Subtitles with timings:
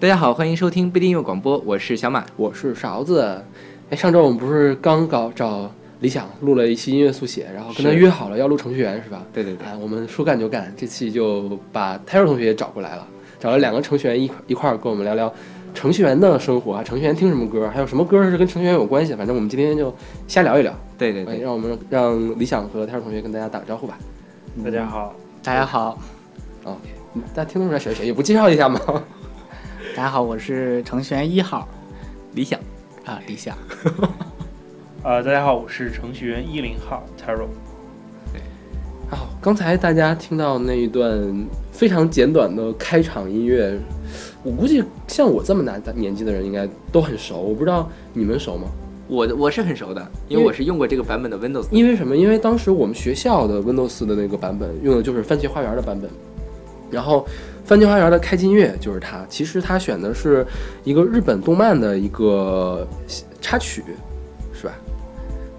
[0.00, 2.24] 大家好，欢迎收听不订阅广播，我是小马。
[2.36, 3.42] 我是勺子。
[3.90, 5.70] 哎，上周我们不是刚搞找
[6.00, 9.22] 理想录了一期音乐速写，然后跟他约好了要录程序员，是吧？
[9.32, 13.06] 对对对，哎，我们说干就干，这期就把泰若同学也找过来了，
[13.38, 15.32] 找了两个程序员一块一块儿跟我们聊聊
[15.72, 19.14] 程序员的生活啊，程序员听什么歌，还有什么歌是跟程序员有关系。
[19.14, 19.94] 反正我们今天就
[20.26, 20.72] 瞎聊一聊。
[20.72, 23.96] 哎，对对对，让我们让理想和泰若同学跟大家打个招呼吧。
[24.62, 25.98] 大家好，大家好
[26.64, 26.78] ，OK，
[27.32, 28.80] 大家听得出来谁是谁，也不介绍一下吗？
[29.96, 31.68] 大家好，我是程序员一号
[32.32, 32.58] 理想。
[33.04, 33.56] 啊，李想。
[35.04, 37.46] 呃，大家好，我是程序员一零号 Taro。
[39.08, 43.78] 好，刚才大家听到那一段非常简短的开场音乐，
[44.42, 47.40] 我估计像我这么大年纪的人应该都很熟。
[47.40, 48.66] 我不知道你们熟吗？
[49.06, 51.68] 我的我是很熟的，因为我是用过这个版本的 Windows。
[51.70, 52.16] 因为什么？
[52.16, 56.10] 因为当时我们学校的 Windows 的那个版本用的就是番茄花园的版本，
[56.90, 57.24] 然后
[57.64, 59.24] 番茄花园的开机音乐就是它。
[59.28, 60.46] 其实它选的是
[60.84, 62.86] 一个日本动漫的一个
[63.40, 63.82] 插曲，
[64.52, 64.74] 是吧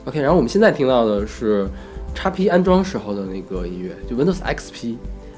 [0.06, 1.68] ？OK，然后我们现在听到的是
[2.16, 4.96] XP 安装时候的那个音乐，就 Windows XP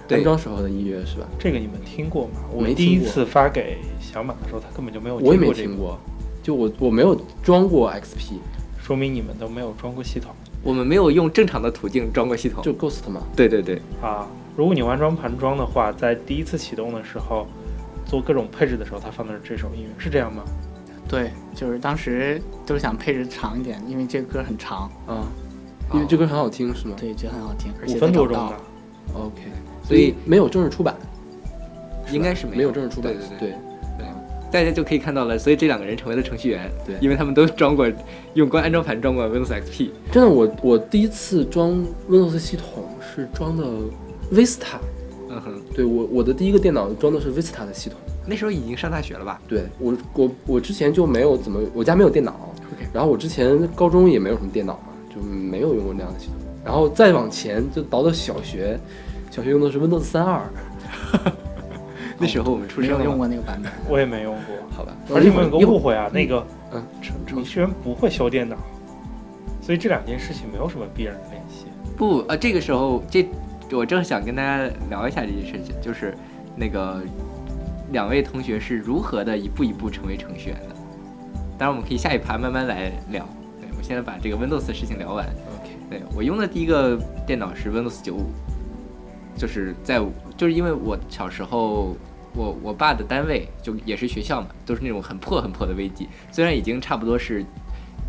[0.10, 1.28] 安装时候的音乐，是吧？
[1.40, 2.42] 这个你们听过吗？
[2.52, 6.00] 我没第一次发给小马的时候，他根本就没有我也没过这个，听过，
[6.44, 8.34] 就我我没有装过 XP，
[8.82, 10.32] 说明你们都没有装过系统
[10.64, 12.64] 我们没有用正常的途径装过系统。
[12.64, 13.22] 就 Ghost 嘛。
[13.36, 14.28] 对对对，啊。
[14.58, 17.46] 如果你玩装盘装的话，在第一次启动的时候，
[18.08, 20.44] 做各种配置的时候，它放的是这首音乐，是这样吗？
[21.08, 25.24] 对，就是当时都是想配置长一点，因为这个歌很长，嗯，
[25.94, 28.56] 因为这歌很好听，是吗对，觉得很好听，而五且分多钟的。
[29.14, 29.42] ？OK，
[29.84, 30.96] 所以没有正式出版，
[32.12, 33.14] 应该是没有正式出版。
[33.14, 33.56] 对对对
[34.00, 34.08] 对，
[34.52, 35.38] 大家就可以看到了。
[35.38, 37.88] 所以这两个人成为了程序员，对因为他们都装过
[38.34, 39.92] 用过安装盘装过 Windows XP。
[40.12, 43.64] 真的，我我第一次装 Windows 系统是装的
[44.32, 44.78] Vista，
[45.30, 47.98] 嗯哼，对我我的第一个电脑装的是 Vista 的系统。
[48.26, 49.40] 那时候已经上大学了吧？
[49.48, 52.34] 对我我我之前就没有怎么，我家没有电脑
[52.74, 56.36] OK 然后我之前高中也没有什么电脑嘛，就没有用过那样的系统。
[56.66, 58.78] 然后再往前就倒到小学，
[59.32, 60.42] 小学用的是 Windows 三二，
[62.20, 63.18] 那时候我们出没有用生了嘛。
[63.20, 64.56] 过那个版本， 我也没用过。
[64.76, 64.92] 好吧？
[65.14, 68.58] 而且你们有个误会啊，那个嗯程程序员不会修电脑，
[69.62, 71.68] 所以这两件事情没有什么必然的联系。
[71.96, 73.26] 不，呃，这个时候这
[73.72, 76.16] 我正想跟大家聊一下这件事情，就是
[76.56, 77.02] 那个
[77.92, 80.76] 两位同学是如何的一步一步成为程序员的。
[81.58, 83.28] 当然，我们可以下一盘慢慢来聊。
[83.60, 85.26] 对我现在把这个 Windows 的事情聊完。
[85.26, 88.16] OK，对我用的第一个电脑是 Windows 95，
[89.36, 90.00] 就是在
[90.38, 91.98] 就是因为我小时候，
[92.34, 97.44] 我我爸的单位就也是学校嘛，都是那种很破很破的微机，虽然已经差不多是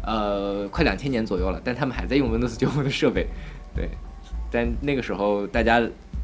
[0.05, 3.27] 呃快两千年左右了，但他们还在用 Windows 95的设备，
[3.75, 3.89] 对，
[4.51, 5.83] 但那个时候大家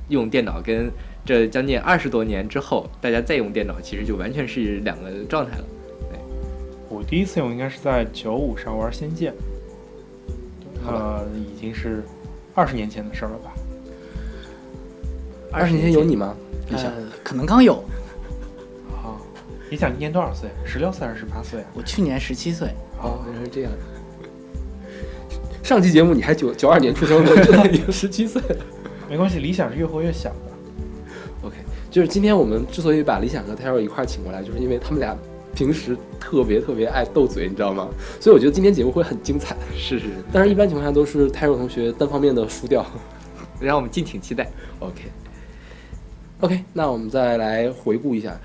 [0.08, 0.90] 用电脑跟
[1.24, 5.64] 这将近二十多年之后，大家再用电脑，其实就完全是两个状态了。
[6.90, 9.32] 我第一次用应该是在九五上玩《仙剑》，
[10.86, 12.04] 呃，已经是
[12.54, 13.52] 二十年前的事儿了吧？
[15.50, 16.36] 二十年前有你吗？
[16.70, 17.82] 理想呃，可能刚有，
[19.02, 19.20] 好，
[19.70, 20.48] 你想今年多少岁？
[20.64, 21.66] 十六岁还是十八岁啊？
[21.74, 22.68] 我去年十七岁，
[23.02, 23.72] 哦，原来是这样。
[25.64, 28.56] 上期节目你还九九二年出生的，现 在已经十七岁了。
[29.08, 30.36] 没关系，理想是越活越小的。
[31.42, 31.56] OK，
[31.90, 35.16] 就是今天我们之所以把理想和 Taro 一块儿请过来，就是因为他们俩
[35.54, 37.88] 平时特别特别爱斗嘴，你知道吗？
[38.20, 39.56] 所以我觉得今天节目会很精彩。
[39.74, 42.84] 是是是，但是一般情况下都是 Taro 同学单方面的输掉。
[43.58, 44.46] 让我们敬请期待。
[44.80, 45.00] OK
[46.40, 48.38] OK，那我们再来回顾一下。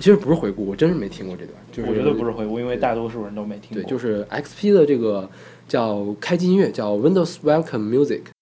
[0.00, 1.56] 其实不是回顾，我真是没听过这段。
[1.70, 3.80] 就是我觉得不是回顾，因为大多数人都没听过。
[3.80, 5.30] 对，就是 XP 的这个
[5.66, 8.33] 叫开机音乐，叫 Windows Welcome Music。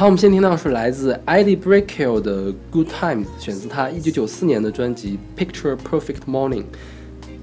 [0.00, 6.62] 好，我们先听到是来自 Eddie Brickell 的《Good Times》，选自他1994年的专辑《Picture Perfect Morning》。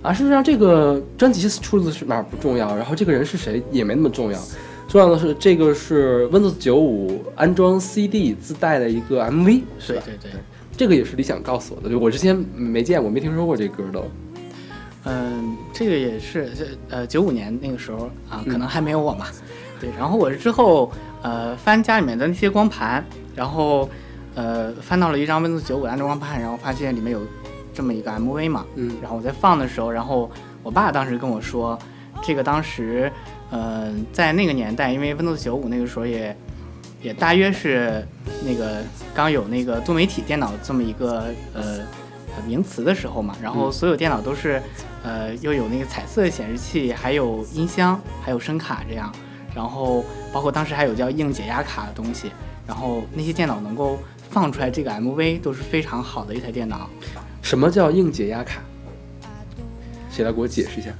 [0.01, 4.39] 啊，事实上这个专辑出自是哪儿不重要，然后这个人是谁也没那么重要，
[4.87, 10.01] 重要的是这个是 Windows 95安装 CD 自带的一个 MV，是吧？
[10.03, 10.41] 对对对，
[10.75, 14.03] 这个也是理想告诉我的，就我之前没见过，没听说过这歌都。
[15.03, 19.27] 嗯，这个也是，这呃九五年那个时候啊，嗯可能还没有我嘛。
[19.79, 23.03] 对，然后我是之后呃翻家里面的那些光盘，
[23.35, 23.89] 然后
[24.35, 27.21] 呃翻到了一张 Windows 九五安装光盘，然后发现里面有
[27.73, 28.97] 这么一个 MV 嘛，嗯。
[29.01, 30.29] 然后我在放的时候，然后
[30.63, 31.77] 我爸当时跟我说，
[32.21, 33.11] 这个当时
[33.49, 36.35] 呃在那个年代，因为 Windows 九五那个时候也
[37.01, 38.05] 也大约是
[38.43, 38.81] 那个
[39.13, 41.79] 刚有那个多媒体电脑这么一个呃
[42.35, 43.71] 呃名词的时候嘛，然后嗯。
[43.71, 44.61] 所有电脑都是
[45.03, 49.13] 呃又有那个彩色显示器，还有音箱，还有声卡这样，
[49.57, 52.31] 然后包括当时还有叫硬解压卡的东西，
[52.67, 53.97] 然后那些电脑能够
[54.29, 56.87] 放出来这个 MV 都是非常好的一台电脑。
[57.41, 58.61] 什么叫硬解压卡？
[60.11, 60.91] 谁来给我解释一下？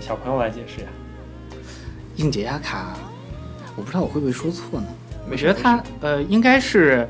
[0.00, 0.88] 小朋友来解释呀。
[2.16, 2.96] 硬解压卡，
[3.76, 4.86] 我不知道我会不会说错呢？
[5.30, 7.06] 我觉得它呃应该是，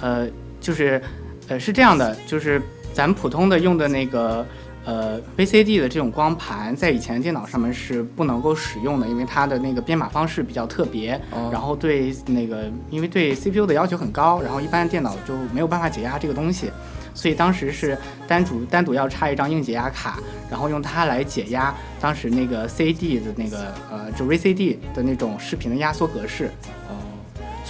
[0.00, 0.28] 呃
[0.60, 1.02] 就是
[1.48, 2.62] 呃是这样的，就是
[2.94, 4.46] 咱们普通的用的那个
[4.84, 16.70] 呃 VCD 的这种光盘，在以前的电脑上面是不能够使用的，因为它的那个编码方式比较特别，哦然后对那个因为对 CPU 的要求很高，然后一般电脑就没有办法解压这个东西。
[17.12, 26.46] 所以当时是单独单独要插一张硬解压卡，然后用它来解压当时那个 CD 的那个呃，就 VCD 的那种视频的压缩格式。
[26.88, 26.94] 哦，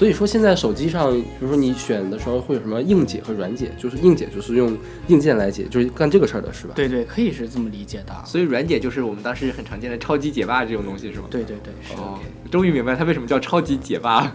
[0.00, 4.74] 所以说现在手机上，比如说你选的时候会有什么硬解和软解，就是硬解就是用
[5.08, 6.72] 硬件来解，就是干这个事儿的是吧？
[6.74, 8.24] 对对，可以是这么理解的。
[8.24, 11.26] 所以软解就是我们当时很常见的超级解霸这种东西是吗？
[11.30, 12.00] 对对对，是的。
[12.00, 12.18] 哦，
[12.50, 14.32] 终于明白它为什么叫超级解霸。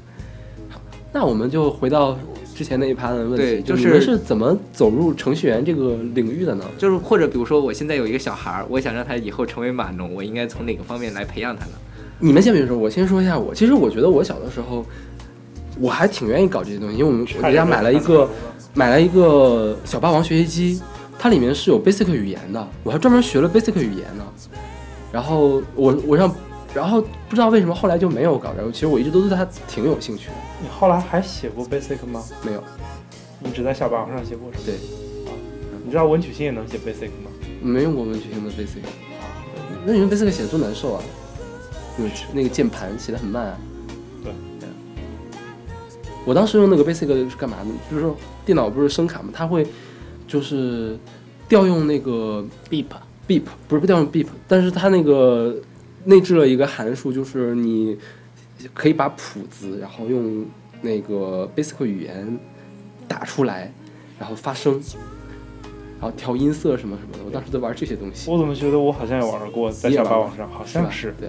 [1.10, 2.18] 那我们就回到
[2.54, 6.66] 之前那一趴的问题，就是就你们是怎么走入程序员这个领域的呢？
[6.76, 11.72] 就是或者比如说我现在有一个小孩儿，我想让他以后成为码农，我应该从哪个方面来培养他呢？
[12.18, 13.54] 你们先别说，我先说一下我。
[13.54, 14.84] 其实我觉得我小的时候，
[15.78, 18.28] 我还挺愿意搞这些东西，因为我们我家买了一个
[18.74, 20.82] 买了一个小霸王学习机，
[21.18, 24.24] 它里面是有 Basic 语言的，我还专门学了 Basic 语言呢。
[25.12, 26.34] 然后我我让，
[26.74, 30.34] 然后不知道为什么后来就没有搞这个，其实我一直都对它挺有兴趣的。
[30.62, 32.22] 你后来还写过 Basic 吗？
[32.42, 32.62] 没有，
[33.40, 34.64] 你只在小霸王上写过是吗？
[34.64, 34.74] 对
[35.26, 35.32] 啊，
[35.84, 37.30] 你知道文曲星也能写 Basic 吗？
[37.62, 38.80] 没用过文曲星的 Basic。
[39.84, 41.02] 那你们 Basic 写的多难受啊！
[41.96, 43.58] 那个那个键盘写的很慢啊。
[44.22, 44.68] 对对。
[46.24, 47.72] 我当时用那个 Basic 是干嘛呢？
[47.90, 49.66] 就是说电脑不是声卡嘛，它会
[50.26, 50.98] 就是
[51.48, 55.56] 调用那个 Beep，beep，不是调用 beep，但是它那个
[56.04, 57.96] 内置了一个函数，就是你
[58.74, 60.44] 可以把谱子，然后用
[60.82, 62.38] 那个 Basic 语言
[63.06, 63.72] 打出来，
[64.18, 64.82] 然后发声，
[66.00, 67.24] 然后调音色什么什么的。
[67.24, 68.28] 我当时在玩这些东西。
[68.28, 71.14] 我怎么觉得我好像也玩过，在你也玩过小霸王上，好像是。
[71.20, 71.28] 对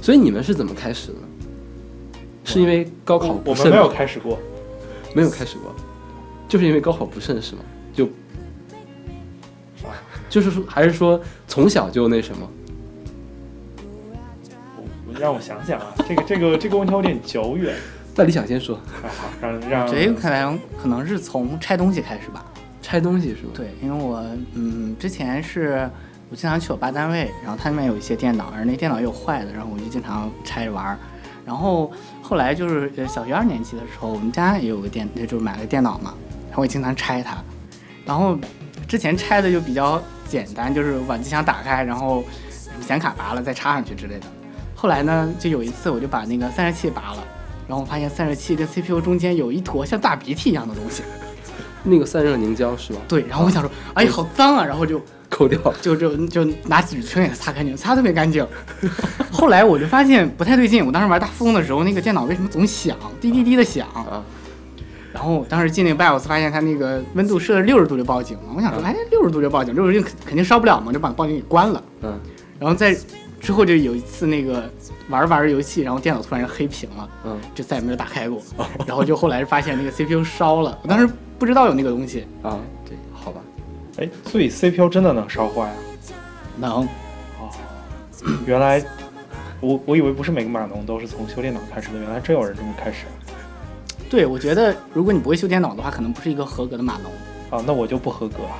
[0.00, 1.20] 所以你们是怎么开始的呢？
[2.44, 4.38] 是因为高考我不慎我们没有开始过，
[5.14, 5.74] 没有开始过，
[6.48, 7.62] 就是因为高考不慎是吗？
[7.92, 8.06] 就
[9.84, 9.94] 啊
[10.28, 12.48] 就是说，还是说从小就那什么？
[15.06, 17.76] 我让我想想啊，这个这个这个问题有点久远。
[18.16, 22.44] 那李想先说，啊好，让让这个可能可能是从拆东西开始吧。
[22.82, 23.50] 拆东西是吗？
[23.54, 25.88] 对，因为我嗯之前是
[26.30, 30.96] 我经常去我爸单位，然后他那边有一些电脑，而那电脑也有坏的，然后我就经常拆着玩儿。
[31.44, 31.90] 然后
[32.22, 36.14] 后来就是小学二年级的时候，我们家也有个电，就是买了电脑嘛，
[36.46, 37.36] 然后我经常拆它。
[38.04, 38.38] 然后
[38.86, 42.22] 之前拆的就比较简单，就是把机箱打开，然后
[42.80, 44.26] 显卡拔了再插上去之类的。
[44.76, 47.24] 后来呢，就有一次我就把那个散热器拔了，
[47.66, 51.02] 然后我发现散热器跟 CPU 中间有一坨像大鼻涕一样的东西。
[51.84, 53.00] 那个散热凝胶是吧？
[53.08, 55.58] 对，然后我想说，哎呀，好脏啊，然后就抠掉。
[55.80, 58.46] 就就就拿纸圈给它擦干净，擦特别干净。
[59.30, 63.86] 后来我就发现不太对劲，我当时玩大富翁的时候，那个电脑为什么总响，滴滴滴的响？
[63.94, 64.22] 啊
[65.12, 68.44] 然后当时进那个 BIOS，发现它那个温度设六十度就报警了。
[68.54, 71.82] 我想说，哎，六十度就报警，六十度肯肯定烧不了嘛，就把报警给关了。
[72.02, 72.16] 嗯，
[72.60, 72.96] 然后在
[73.40, 74.70] 之后就有一次那个
[75.10, 78.40] 玩着玩着游戏，然后电脑突然黑屏了，嗯，就再也没有打开过。
[78.86, 83.40] 然后就后来发现那个 CPU 烧了，我当时不知道有那个东西，啊，对，好吧。
[83.98, 85.74] 哎，所以 CPU 真的能烧坏啊？
[86.56, 86.88] 能
[87.38, 87.50] 哦，
[88.46, 88.82] 原来
[89.60, 93.06] 我我以为不是每个码农都是从修电脑开始的，原来真有人这么开始
[94.08, 97.12] 对，我觉得如果你不会修电脑的话，可能不是一个合格的码农。
[97.50, 97.60] 啊！
[97.66, 98.58] 那我就不合格啊。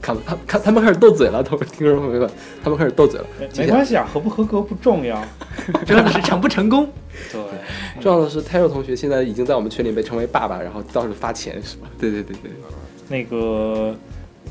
[0.00, 2.30] 看他看他们开始斗嘴了，都听众朋友们，
[2.62, 3.26] 他们开始斗嘴了。
[3.56, 5.22] 没关系啊，合不合格不重要。
[5.86, 6.88] 重要的是成不成功。
[7.32, 7.40] 对，
[8.00, 11.88] 重要的是，泰若同学现在已经在我们群里被称为爸爸，然后到处发钱是吧？
[11.98, 12.50] 对对对对，
[13.08, 13.94] 那个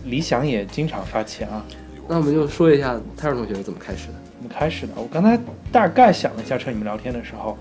[0.06, 1.66] 理想也经常发钱啊。
[2.08, 4.13] 那我们就说一下泰若同学是怎么开始的。
[4.38, 4.94] 怎么开始的？
[4.96, 5.39] 我刚才
[5.72, 7.58] 大概想了一下，趁你们聊天的时候，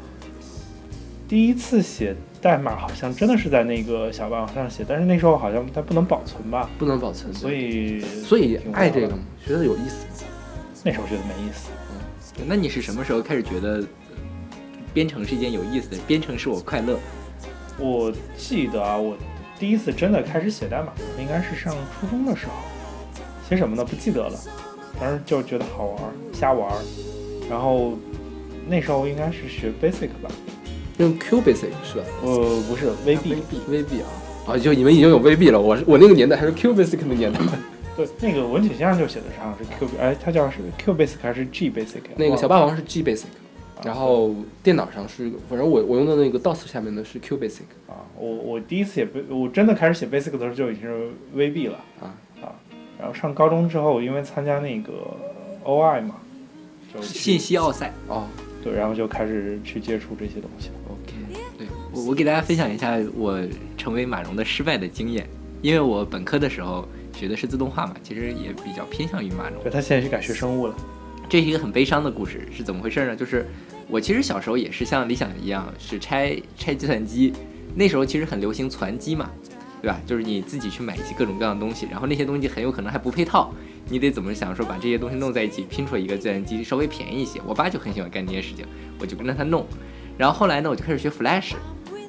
[1.28, 2.14] 第一次写
[2.46, 9.18] 代码好像真的是在那个小霸王上写，但是那时候好像它不能保存吧，不能保存，所以所以爱这个吗？
[9.44, 10.30] 觉得有意思吗？
[10.84, 11.70] 那时候觉得没意思。
[12.38, 13.86] 嗯那你是什么时候开始觉得呃
[14.94, 15.96] 编程是一件有意思的？
[16.06, 16.96] 编程是我快乐。
[17.78, 19.16] 我记得啊，我
[19.58, 22.52] 第一次真的开始写代码，应该是上初中的时候，
[23.48, 23.84] 写什么呢？
[23.84, 24.38] 不记得了，
[25.00, 25.98] 当时就觉得好玩，
[26.32, 26.72] 瞎玩。
[27.50, 27.94] 然后
[28.68, 30.30] 那时候应该是学 Basic 吧，
[30.98, 34.08] 用 Q Basic 是吧呃，不是 VB，？VB 啊，
[34.52, 37.40] 啊，就你们已经有 VB 了，我是我那个年代还是 Q Basic 的年代。
[37.96, 42.00] 对，那个文曲先生就写的是好像是 Q，哎，它叫是 Q Basic 还是 G Basic？
[42.16, 43.24] 那个小，霸王是 G Basic，
[43.82, 52.12] 然后电脑上是，反正我我用的那个 DOS 下面的是 Q Basic 啊，我我第一次写 B，我真的开始写 Basic 的时候就已经是 VB 了啊
[52.42, 52.52] 啊，
[52.98, 54.92] 然后上高中之后，因为参加那个
[55.64, 56.16] OI 嘛，
[56.92, 57.94] 就去信息奥赛。
[58.08, 58.26] 哦，
[58.66, 60.70] 对，然后就开始去接触这些东西。
[60.88, 61.12] OK，
[61.56, 63.40] 对我我给大家分享一下我
[63.78, 65.24] 成为马蓉的失败的经验，
[65.62, 69.62] 因为我本科的时候学的是自动化嘛，其实也比较偏向于马蓉。
[69.62, 70.74] 对他现在是改学生物了，
[71.28, 73.14] 这是一个很悲伤的故事，是怎么回事呢？
[73.14, 73.46] 就是
[73.86, 77.32] 我其实小时候也是像理想一样，是拆拆计算机，
[77.76, 79.30] 那时候其实很流行攒机嘛，
[79.86, 80.00] 对吧？
[80.04, 83.54] 就是你自己去买一些各种各样的东西，然后那些东西很有可能还不配套，
[83.88, 87.40] 你得怎么想说把这些东西弄在一起，拼出一个计算机稍微便宜一些。
[87.46, 88.66] 我爸就很喜欢干这些事情，
[88.98, 89.64] 我就跟着他弄。
[90.18, 91.52] 然后后来呢，我就开始学 Flash。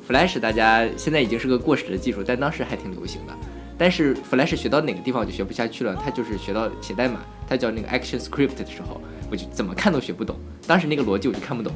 [0.10, 3.34] Flash 大家现在已经是个过时的技术，但当时还挺流行的。
[3.78, 10.36] 但是 Flash 学到哪个地方我就学不下去了，它就是学到写代码，它叫那个 Action Script 的时候，我就怎么看都学不懂。
[10.66, 11.72] 当时那个逻辑我就看不懂。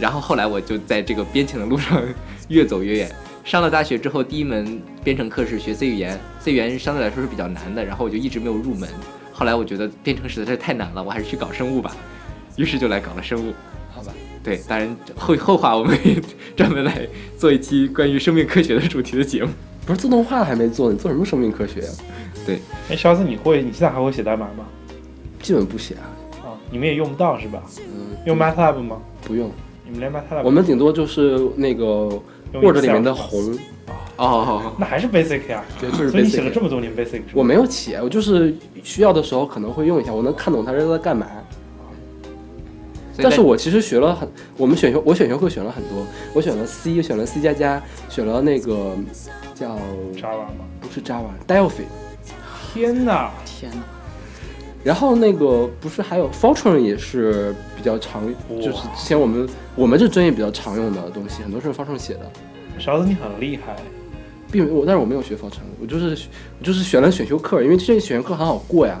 [0.00, 2.02] 然后后来我就在这个编程的路上
[2.48, 3.14] 越走越远。
[3.50, 8.88] 上了大学之后，第一门编程课是学 C 语言，C 语言相对来说是比较难的，然后我就一直没有入门。
[9.32, 11.90] 后来我觉得编程实在是太难了，我还是去搞生物吧，
[12.54, 13.52] 于是就来搞了生物。
[13.92, 14.12] 好吧，
[14.44, 16.22] 对，当然后后话我们也
[16.54, 17.04] 专门来
[17.36, 19.50] 做一期关于生命科学的主题的节目。
[19.84, 21.88] 不是自动化还没做，你做什么生命科学呀、
[22.46, 24.64] 对哎，肖子，你会你现在还会写代码吗？
[25.42, 26.06] 基本不写啊，
[26.44, 27.60] 啊，你们也用不到是吧？
[27.78, 29.02] 嗯，用 MATLAB 吗？
[29.22, 29.50] 不用，
[29.84, 32.08] 你们连 MATLAB 我们顶多就是那个
[32.52, 33.58] 用 Word 里面的红，
[34.16, 37.22] 哦，那还是 Basic 呀、对，就是所以你写了 basic 这么多年 Basic？
[37.32, 41.26] 我没有写，我就是需要的时候可能会用一下，我能看懂他是在干嘛。
[43.22, 48.96] 但是我其实学了很，我们选修我选修课选了很多，我选了 C，选了 C 加加，选了那个
[49.54, 49.76] 叫
[50.16, 50.64] Java 吗？
[50.80, 51.84] 不是 Java，Delphi，
[52.72, 53.30] 天哪！
[53.44, 53.82] 天哪！
[54.82, 62.30] 然后那个不是还有 Fortran 也是比较常，就是之前我们我们这专业比较常用的东西，很多是 Fortran 写的，
[62.78, 63.76] 勺子你很厉害，
[64.50, 66.16] 并没我但是我没有学 Fortran，我就是
[66.58, 68.98] 我就是选了选修课，因为这选修课很好过呀，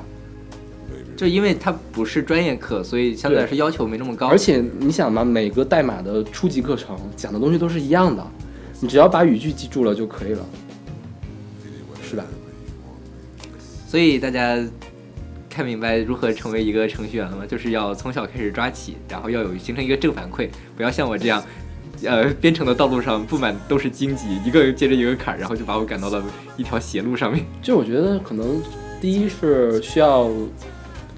[1.16, 4.26] 就因为它不是专业课，所以相对来说要求没那么高。
[4.26, 8.22] 而且你想嘛，每个代码的初级课程讲的东西都是一样的，
[8.80, 10.44] 你只要把语句记住了就可以了，
[12.02, 12.24] 是吧？
[13.88, 14.56] 所以大家
[15.50, 17.44] 看明白如何成为一个程序员了吗？
[17.46, 21.42] 就是要从小开始抓起，然后要有形成一个正反馈，不要像我这样，
[22.04, 26.24] 呃，编程的道路上布满都是荆棘，一个接着一个坎儿，然后就把我赶到了
[26.56, 27.44] 一条邪路上面。
[27.60, 28.62] 就我觉得可能
[29.00, 30.30] 第一是需要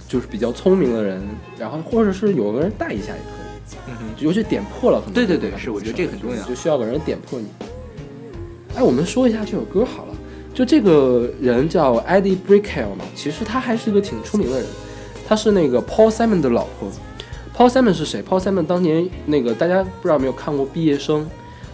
[0.09, 1.23] 就是比较聪明的人，
[1.59, 3.77] 然后或者是有个人带一下也可以。
[3.89, 7.47] 嗯哼，尤其点破了很多对对对是我觉得这个很重要就需要个人点破你。
[8.75, 10.12] 哎，我们说一下这首歌好了。
[10.55, 14.67] 就这个人叫 Eddie Brickell 嘛，其实他还是一个挺出名的人，
[15.27, 16.91] 他是那个 Paul Simon 的老婆。
[17.57, 21.21] Paul Simon 是谁？Paul Simon 当年那个大家不知道有没有看过《毕业生》，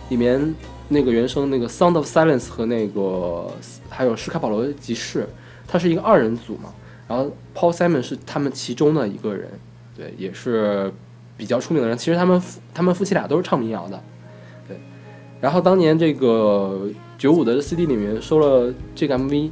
[0.09, 0.55] 里面
[0.89, 3.51] 那个原声那个《Sound of Silence》和那个
[3.89, 5.29] 还有施卡保罗集市，
[5.67, 6.73] 他是一个二人组嘛。
[7.09, 9.49] 然后 Paul Simon 是他们其中的一个人，
[9.97, 10.93] 对，也是
[11.37, 11.97] 比较出名的人。
[11.97, 12.43] 其实他们
[12.75, 14.03] 他们夫妻俩都是唱民谣的，
[15.41, 19.51] 然后当年这个九五的 CD 里面收了这个 MV，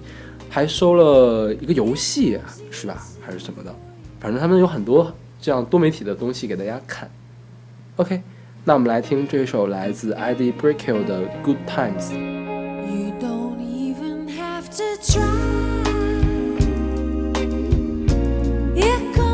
[0.49, 2.39] 还收了一个游戏，
[2.71, 3.03] 是吧？
[3.21, 3.75] 还是什么的？
[4.19, 7.11] 反正他们有很多这样多媒体的东西给大家看。
[7.97, 8.21] OK，
[8.65, 12.13] 那我们来听这首来自 Eddie b r e k i l 的《Good Times》。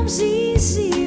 [0.04, 1.01] See, see.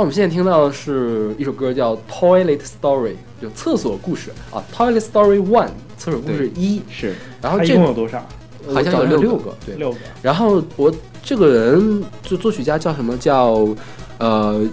[0.00, 5.66] 好，我们现在听到的是一首歌叫《Toilet Story》，就厕所故事啊，《Toilet Story One》
[5.98, 6.80] 厕所故事一。
[6.88, 8.26] 是然后这共有多少？
[8.66, 9.74] 呃好像有六六个对。
[9.74, 9.98] 六个。
[10.22, 10.90] 然后我
[11.22, 13.68] 这个人就作曲家叫什么叫
[14.16, 14.66] 呃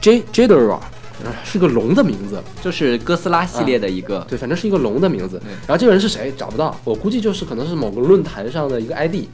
[0.00, 0.78] J Jadera，
[1.44, 5.38] 是个龙的名字，就是哥斯拉系列的一个，对，反正是一个龙的名字。
[5.66, 9.26] 然后这个人是谁找不到，我估计就是可能是某个论坛上的一个 ID。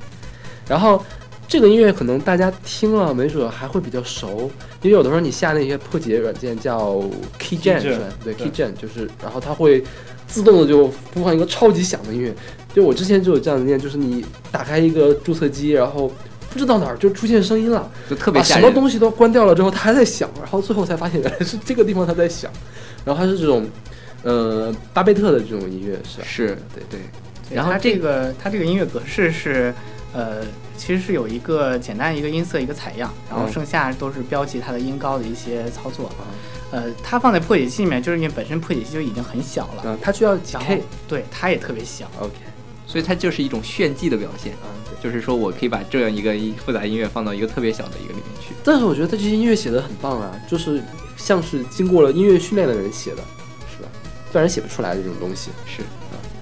[0.66, 1.00] 然后
[1.50, 4.48] 这个音乐可能大家听了没准还会比较熟，
[4.82, 7.02] 因为有的时候你下那些破解软件叫
[7.40, 8.04] KeyGen 是吧？
[8.22, 9.82] 对对 KeyGen 就是，然后它会
[10.28, 12.32] 自动的就播放一个超级响的音乐。
[12.72, 16.06] 就我之前就有这样的经验，就是你打开一个注册机，然后
[16.52, 18.46] 不知道哪儿就出现声音了，就特别把。
[18.46, 22.48] 什么东西都关掉了之后，它还在响，然后最后才发现原来是这个地方它在响，
[23.04, 23.66] 然后它是这种
[24.22, 26.24] 呃巴贝特的这种音乐是吧？
[26.24, 27.00] 是对对，
[27.52, 29.74] 然后它这个它这个音乐格式是，
[30.12, 30.42] 呃，
[30.76, 36.10] 其实是有一个简单一个音色一个采样，然后嗯剩下都是标记它的音高的一些操作。
[36.72, 40.82] 呃，它放在破解器里面，就是因为本身破解器就已经很小了，嗯，它需要几然后 K。
[41.08, 42.08] 对它也特别小。
[42.20, 42.34] OK，
[42.86, 45.02] 所以它就是一种炫技的表现，啊对。
[45.02, 48.54] 就是说我可以把这样一个音复杂音乐放到一个特别小的一个里面去。
[48.62, 50.80] 但是我觉得这些音乐写的很棒啊，就是
[51.16, 53.22] 像是经过了音乐训练的人写的，
[53.76, 53.88] 是吧？
[54.30, 55.50] 不然写不出来这种东西。
[55.66, 55.82] 是，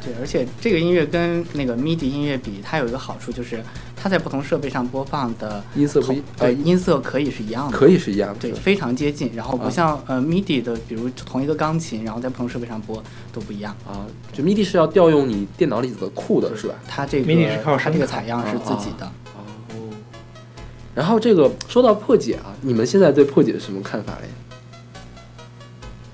[0.08, 3.62] 对，而且这个音乐跟那个 MIDI 音乐比，它有一个好处就是
[3.94, 7.76] 它在不同设备上播放的音色不一，呃，音色可以是一样的。
[7.76, 13.76] 可以是一样的，对，非常接近，然后啊不像、呃 MIDI 的，比如同一个钢琴，然后在不同设备上播都不一样。
[13.86, 16.74] 啊，就 MIDI 是要调用你电脑里的库的，是吧？
[16.88, 19.04] 它这个 MIDI 是靠它这个采样是自己的。
[19.36, 19.44] 哦。
[20.94, 24.28] 然后这个说到破解啊，你们现在对破解是什么看法嘞？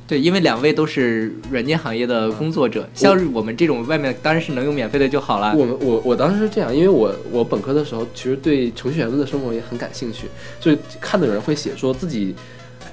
[0.07, 5.55] 对，因为两位都是软件行业的工作者，像是我们这种外面当然是能用免费的就好了。
[5.57, 10.27] 我们我我当时是这样，因为我我本科的时候其实对程序员们的生活也很感兴趣，
[10.61, 12.35] 所以看的人会写说自己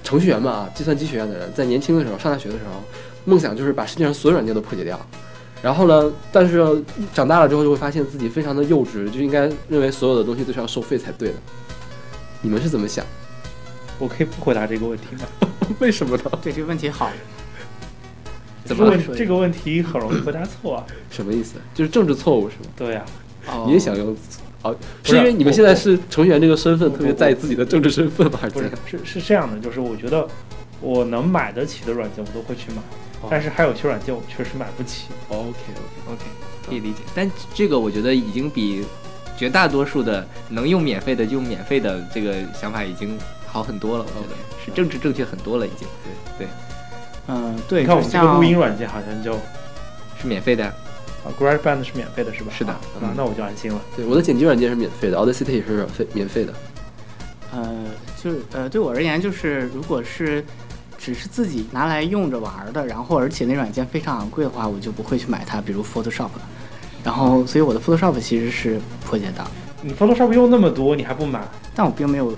[0.03, 2.81] 程序员们啊，计算机学院的人在年轻的时候上大学的时候，
[3.25, 4.97] 梦想就是把世界上所有软件都破解掉。
[5.61, 6.65] 然后呢，但是
[7.13, 11.35] 长大了之后就会发现自己非常的幼稚，就应该认为所有的东西都是要收费才对的。
[12.41, 13.05] 你们是怎么想？
[14.01, 15.47] 我可以不回答这个问题吗？
[15.79, 16.23] 为什么呢？
[16.41, 17.11] 对这个问题好，
[18.65, 20.85] 怎么了这个问这个问题很容易回答错啊。
[21.11, 21.55] 什么意思？
[21.75, 22.71] 就是政治错误是吗？
[22.75, 23.05] 对呀、
[23.47, 24.15] 哦你也想用？
[24.63, 28.39] 哦，不是是因为你们现在是程序员这个身份特别在意自己的政治身份吗？
[28.41, 28.79] 还是不怎样？
[28.85, 30.27] 是是是这样的，就是我觉得
[30.81, 32.77] 我能买得起的软件我都会去买，
[33.21, 35.05] 哦但是还有些软件我确实买不起。
[35.29, 35.49] OK
[36.07, 36.23] OK，OK，
[36.67, 36.99] 可以理解。
[37.15, 38.83] 但这个我觉得已经比
[39.37, 43.17] 绝大多数的能用免费的就用免费的这个想法已经
[43.51, 44.05] 好很多了。
[44.15, 45.87] 我觉得是政治正确很多了，已经
[46.37, 46.47] 对对
[47.27, 49.41] 嗯，对，你看我们这个录音软件好像就啊
[50.19, 51.27] 是免费的啊。
[51.39, 52.51] GarageBand 是免费的，是吧？
[52.57, 52.75] 是的
[53.15, 53.81] 那我就安心了。
[53.95, 56.53] 对，我的剪辑软件是免费的，Audacity 也是免费免费的。
[57.53, 57.85] 呃，
[58.21, 60.43] 就是呃，对我而言，就是如果是
[60.97, 66.29] 只是自己拿来用着玩儿的，然后而且那软件非常昂贵的话，我就不会去买它，比如 Photoshop。
[67.03, 69.43] 然后，所以我的 Photoshop 其实是破解的，
[69.81, 71.41] 你 Photoshop 用那么多，你还不买？
[71.73, 72.31] 但我并没有，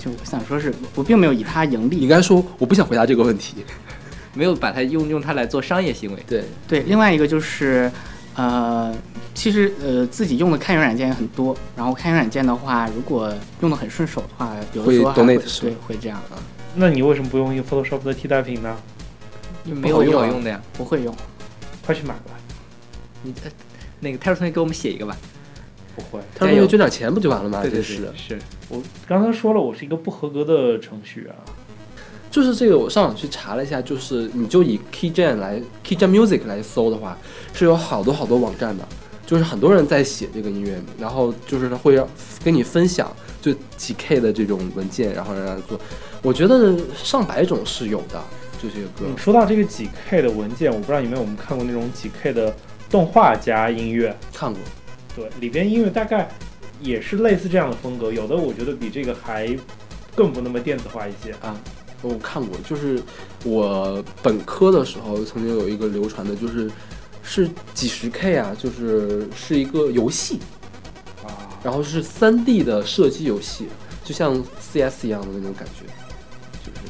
[0.00, 1.96] 就想说是我并没有以它盈利。
[1.96, 3.56] 你刚才说我不想回答这个问题。
[4.32, 6.24] 没有把它用用它来做商业行为。
[6.26, 7.90] 对，对，另外一个就是，
[8.36, 8.94] 呃，
[9.34, 16.22] 其实呃自己用的开源软件也很多，然后开源软件的话，如果用的很顺手的话，有的会时候还会对会这样，
[16.76, 18.76] 那你为什么不用一个 Photoshop 的替代品呢？
[19.64, 20.62] 你没有用的呀。
[20.74, 21.12] 不会用。
[21.84, 22.30] 快去买吧。
[23.24, 23.50] 你呃
[23.98, 25.16] 那个泰尔同学给我们写一个吧。
[25.94, 27.60] 不会，他说捐点钱不就完了吗？
[27.62, 28.38] 对对真是，是。
[28.68, 31.30] 我刚才说了，我是一个不合格的程序员。
[31.30, 31.58] 啊
[32.30, 37.18] 就是这个，我上网去查了一下，就是你就以 KeyGen 来 KeyGen Music 来搜的话，
[37.52, 38.86] 是有好多好多网站的，
[39.26, 42.06] 就是很多人在写这个音乐，然后就是他会让
[42.44, 45.80] 跟你分享就几 K 的这种文件，然后让他做。
[46.22, 48.22] 我觉得上百种是有的，
[48.62, 49.06] 就这些歌。
[49.08, 52.54] 嗯，说到这个几 K 的文件，我不知道你们有没有看过那种几 K 的
[52.88, 54.62] 动画加音乐，看过，
[55.14, 56.28] 对，里边音乐大概
[56.80, 59.56] 也是类似这样的风格，有的我觉得比这个还
[60.14, 61.56] 更不那么电子化一些啊。
[62.02, 62.98] 我看过，就是
[63.44, 66.70] 我本科的时候曾经有一个流传的，就是
[67.22, 70.38] 是几十 K 啊，就是是一个游戏，
[71.22, 71.28] 啊，
[71.62, 73.68] 然后是三 D 的射击游戏，
[74.02, 75.84] 就像 CS 一样的那种感觉，
[76.64, 76.80] 就是，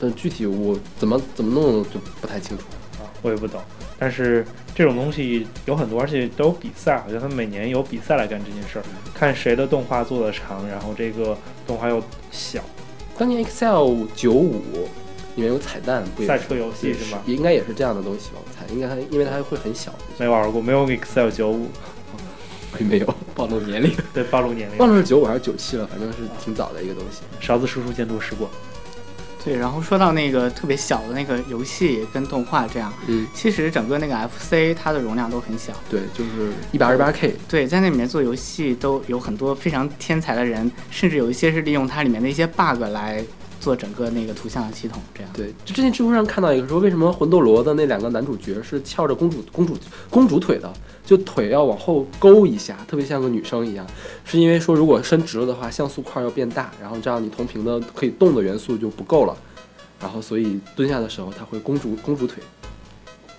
[0.00, 2.64] 但具体我怎么怎么弄就不太清楚。
[2.94, 3.62] 啊，我也不懂。
[4.00, 12.62] 但是这种东西有很多，而且都有比赛，好像他们每年有比赛来干这件事儿，看谁的动画做的长，然后这个动画又小。
[13.18, 14.88] 当年 Excel 九五
[15.36, 18.36] 里面有彩蛋，不也赛车游戏是吗也应该也是这样的东西吧？
[18.44, 19.94] 我猜，应该它因为它会很小。
[20.18, 21.68] 没玩过，没有 Excel 九五。
[22.80, 23.14] 没有。
[23.34, 23.94] 暴露年龄。
[24.14, 24.78] 对，暴露年龄。
[24.78, 27.20] 忘了是九五还是九七了，反正是挺早的一个东西。
[27.38, 28.50] 勺子叔叔监督试过，
[29.44, 35.72] 对，然后说到那个特别小的那个游戏跟动画这样，嗯，其实整个那个 FC 它的容量都很小。
[35.90, 37.34] 对，就是一百二十八 K。
[37.48, 43.22] 对，在那里面做游戏都有很多非常天才的人，甚至有一些是利用它里面的一些 bug 来
[43.62, 45.32] 做整个那个图像的系统这样。
[45.32, 49.74] 对，就之前知乎上看到一个说，为什么魂斗罗的那两个男主角是翘着公主公主
[50.10, 50.70] 公主腿的，
[51.06, 53.86] 就腿要往后勾一下，特别像个女生一样，
[54.24, 59.36] 是因为说如果伸直了的话，像素块要变大，然后这样你同屏的可以动的元素就不够了，
[60.00, 62.42] 然后所以蹲下的时候他会公主公主腿。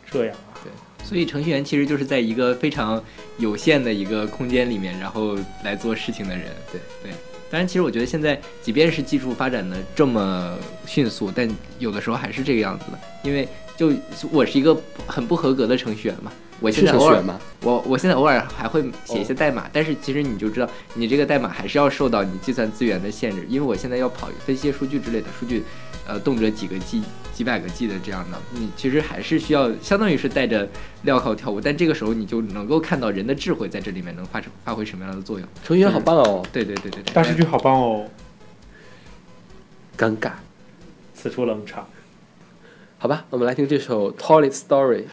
[0.10, 0.72] 这样啊，对
[1.04, 3.04] 所以程序员其实就是在一个非常
[3.38, 6.46] 有限的一个空间里面，然后来做事情的人。
[6.72, 7.12] 对对，
[7.54, 12.98] 当然，其实我觉得现在即便是技术发展的这么迅速，但有的时候还是这个样子的。
[13.22, 13.94] 因为就
[14.32, 17.24] 我是一个很不合格的程序员嘛，我现是在偶尔？
[17.62, 25.64] 我我现在偶尔还会写一些代码，但是其实你就知道，你这个代码还是要受到你计算资源的限制，因为我现在要跑分析数据之类的数据，
[26.08, 27.02] 呃，动辄几个 G、
[27.34, 30.68] 几百个 G 的这样的，你其实还是需要，相当于是带着
[31.06, 35.48] 镣铐跳舞，但这个时候你就能够看到人的智慧在这里面能发生发挥什么样的作用。
[35.64, 38.06] 程序员好棒哦，对对对对对，大数据好棒哦，
[39.98, 40.32] 尴尬。
[41.14, 41.88] 此处冷场。
[42.98, 45.06] 好吧，我们来听这首《Toilet Story》。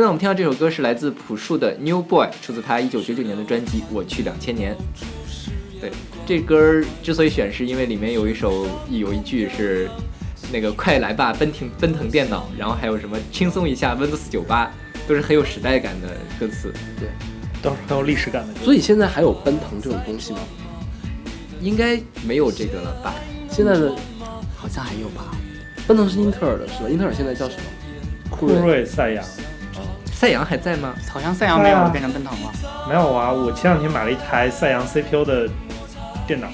[0.00, 4.74] 现在我们听到这首歌是来自朴树的《New Boy》，出自他一九九九年的专辑《我去两千年》。
[5.78, 5.92] 对，
[6.24, 9.90] 这歌儿之所以选，是因为里面有一首有一句是
[10.50, 14.72] 那个“快来吧，奔腾奔腾电脑”，然后还有什么“轻松一下 Windows 九八”，
[15.06, 16.08] 都是很有时代感的
[16.38, 16.72] 歌词。
[16.98, 17.10] 对
[17.62, 18.60] 都是很有历史感的歌。
[18.64, 20.38] 所以现在还有奔腾这种东西吗？
[21.60, 23.14] 应该没有这个了吧？
[23.50, 23.94] 现在的
[24.56, 25.36] 好像还有吧？
[25.86, 26.88] 奔腾是英特尔的是吧？
[26.88, 27.62] 英特尔现在叫什么？
[28.30, 29.22] 酷睿赛扬
[30.20, 30.94] 赛扬还在吗？
[31.10, 32.52] 好像赛扬没有变成奔腾了。
[32.86, 35.48] 没有啊，我前两天买了一台赛扬 CPU 的
[36.26, 36.46] 电脑，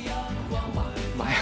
[1.18, 1.38] 妈呀！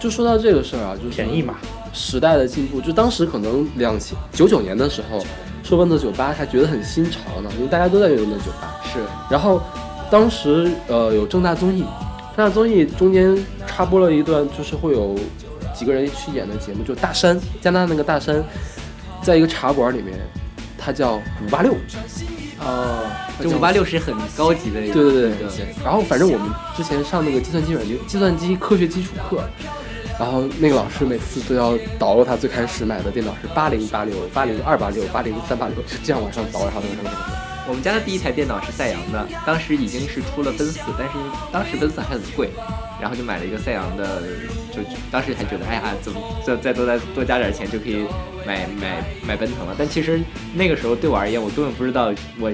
[0.00, 1.54] 就说到这个事儿啊，就是便宜嘛。
[1.92, 5.24] 时代的进步，就当时可能两千九九年的时候，
[5.62, 8.74] 说 Windows 九八还觉得很新潮呢，因为大家都在用 Windows 九八。
[8.82, 8.98] 是
[9.30, 9.62] 然后
[10.10, 11.84] 当时呃有正大综艺，
[12.36, 15.14] 正大综艺中间插播了一段，就是会有
[15.72, 18.42] 几个人去演的节目，就大山加拿大那个大山，
[19.22, 20.18] 在一个茶馆里面，
[20.84, 21.74] 他叫五八六，
[22.58, 23.06] 哦，
[23.40, 25.74] 就五八六是很高级的一个，对对对对。
[25.84, 29.44] 然后反正我们之前上那个计算机软件、计算机科学基础课，
[30.18, 37.38] 然后那个老师每次都要导入他最开始买的电脑是八零八六、八零二八六、八零三八六，就这样往上导，然后那个什么什么。
[37.68, 42.50] 我们家的第一台电脑是赛扬的，当时已经是出了奔四，但是因为当时奔四还很贵，
[43.00, 44.20] 然后就买了一个赛扬的，
[44.72, 44.78] 就
[45.10, 48.04] 当时还觉得，哎呀，怎么再再多再多加点钱就可以
[48.46, 49.74] 买买买奔腾了。
[49.78, 50.20] 但其实
[50.54, 52.50] 那个时候对我而言，我根本不知道我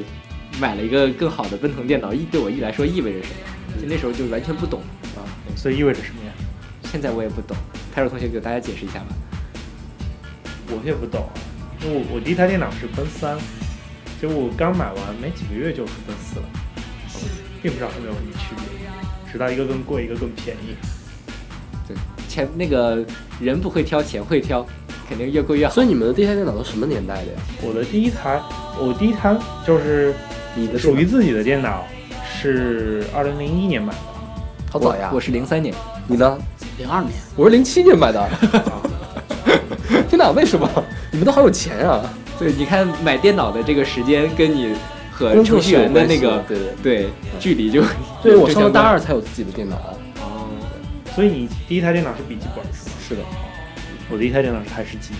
[0.61, 4.81] 买了一个更好的奔腾电脑意对我意来说意味着什么，就那时候就完全不懂
[5.17, 5.23] 啊。
[5.57, 6.33] 所以意味着什么呀？
[6.91, 7.57] 现在我也不懂，
[7.95, 9.07] 泰若同学给大家解释一下吧。
[10.71, 11.29] 我也不懂，
[11.83, 13.39] 因为我我第一台电脑是奔三，
[14.21, 16.47] 结果我刚买完没几个月就是奔四了，
[17.63, 20.77] 并不知道它们有什么区别，直到一个更贵，一个更便宜。
[21.89, 21.97] 对，
[22.29, 23.03] 钱那个
[23.41, 24.65] 人不会挑，钱会挑，
[25.09, 25.73] 肯定越贵越好。
[25.73, 27.41] 所以你们的第一台电脑都什么年代的呀？
[27.63, 28.41] 我的第一台，
[28.79, 29.35] 我第一台
[29.67, 30.15] 就是
[30.55, 31.85] 你的属于自己的电脑
[32.41, 33.99] 是二零零一年买的，
[34.71, 35.19] 好早呀我！
[35.19, 35.75] 是零三年，
[36.07, 36.39] 你呢？
[36.77, 38.29] 零二年，我是零七年买的。
[40.09, 40.69] 天哪，为什么？
[41.11, 42.05] 你们都好有钱啊！
[42.39, 44.75] 对，你看买电脑的这个时间跟你
[45.11, 47.11] 和程序员的那个对对对
[47.41, 47.83] 距离就
[48.23, 49.77] 对，我上了大二才有自己的电脑。
[51.19, 52.97] 哦，所以你第一台电脑是笔记本是吗？
[53.09, 53.23] 是的，
[54.09, 55.11] 我的一台电脑是台式机。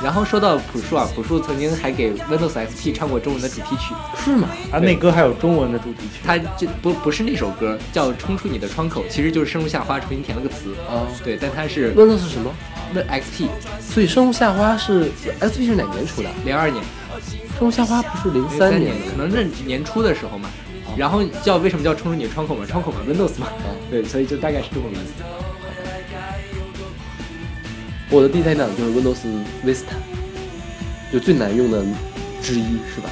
[0.00, 4.48] 然后说到朴树啊，朴树曾经还给 Windows XP 唱过中文的主题曲，是吗？
[4.70, 6.20] 啊，那歌还有中文的主题曲。
[6.24, 10.72] 他这不不是那首歌，叫《冲出你的窗口》，其实就是生如夏花重新填了个词。
[10.88, 12.54] 啊对，但它是，Windows 是什么
[12.94, 13.48] ？Win XP
[13.80, 15.10] 所以《生如夏花》是
[15.40, 16.28] XP 是哪年出的？
[16.44, 16.84] 《零二年、
[17.58, 20.48] 生如夏花》不是零零三年，可能是年初的时候嘛。
[20.96, 22.64] 然后叫为什么叫冲出你的窗口嘛？
[22.66, 23.48] 窗口嘛，Windows 嘛。
[23.90, 25.22] 对，所以就大概是这么个意思。
[28.10, 29.18] 我的第一台电脑就是 Windows
[29.64, 29.92] Vista，
[31.12, 31.84] 就最难用的
[32.42, 33.10] 之一，是吧？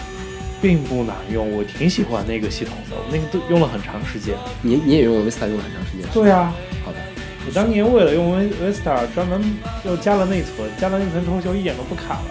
[0.62, 4.34] 并不难用，我挺喜欢那个系统的，我那个都用了很长时间。
[4.62, 6.08] 你你也用 Vista 用了很长时间？
[6.14, 6.52] 对啊，
[6.82, 6.98] 好的。
[7.46, 9.40] 我当年为了用 Vin- Vista，专门
[9.84, 12.30] 又加了内存，加了内存之后就一点都不卡了。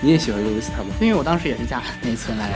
[0.00, 0.94] 你也喜欢用 Vista 吗？
[1.00, 2.50] 因为我当时也是加内存来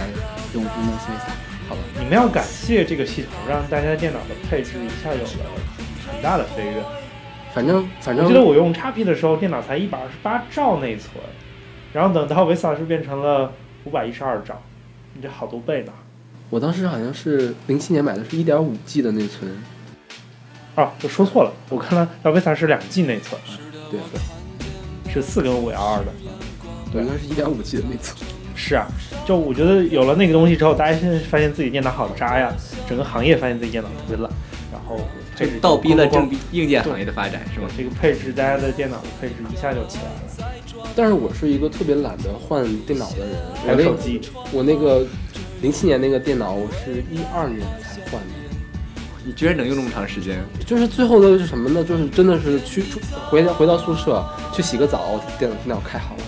[0.55, 1.30] 用 Windows Vista。
[1.68, 1.80] 好吧。
[1.99, 5.28] 你们要感谢这个系统，让大家电脑的配置一下有了
[6.11, 6.82] 很大的飞跃。
[7.55, 11.12] 反正反正我记得我用 XP 的时候，电脑才一百二十八兆内存，
[11.92, 13.53] 然后等到 Vista 是变成了
[13.84, 14.61] 五百一十二兆，
[15.12, 15.92] 你这好多倍呢。
[16.51, 19.51] 我当时好像是零七年买的是一点五 G 的内存，
[20.74, 23.40] 啊，我说错了，我看了到 Vista 是两 G 内存，
[23.90, 26.12] 对对，是四跟五幺二的。
[26.95, 28.16] 对，应该是一点五 G 的内存。
[28.55, 28.86] 是啊，
[29.26, 32.55] 就我觉得有了那个东西之后，大家现在发现自己电脑好渣呀，
[32.88, 34.30] 整个行业发现自己电脑特别烂，
[34.70, 34.97] 然后
[35.36, 36.09] 配置倒逼了
[36.53, 37.66] 硬件行业的发展，是吧？
[37.76, 40.53] 这个配置，大家的电脑的配置一下就起来了，
[40.95, 43.36] 但是我是一个特别懒得换电脑的人，
[43.66, 44.20] 还我那有手机，
[44.53, 45.05] 我那个
[45.61, 48.28] 零七年那个电脑，我是一二年才换的。
[49.26, 50.38] 你居然能用那么长时间？
[50.64, 51.82] 就是最后的是什么呢？
[51.82, 54.24] 就是真的是去出回到回到宿舍
[54.55, 56.22] 去洗个澡，电脑电脑开好了。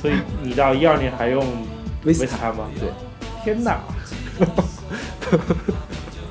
[0.00, 1.44] 所以你到一二年还用
[2.04, 2.68] Vista 吗？
[2.78, 2.88] 对，
[3.44, 3.80] 天哪！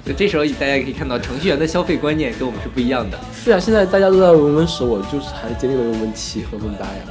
[0.05, 3.19] 就这时候大家可以看到程序员的消费观念跟我们是不一样的。
[3.33, 7.01] 是啊，现在大家都在用 Win 十，我就是还是坚定的用 Win 七和 Win 八呀。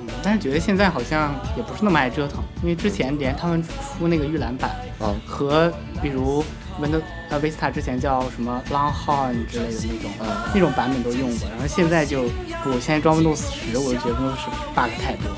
[0.00, 5.70] 嗯，但是觉得现在好像也不是那么爱折腾，因为之前连他们出那个预览版啊，和
[6.00, 6.42] 比如
[6.80, 12.22] Windows 呃 Vista 之前叫什么 Longhorn 之类的那种、啊那种版本都用过，然后现在就
[12.64, 15.36] 我现在装 Windows 十，我就觉得 Windows 十 bug 太多了。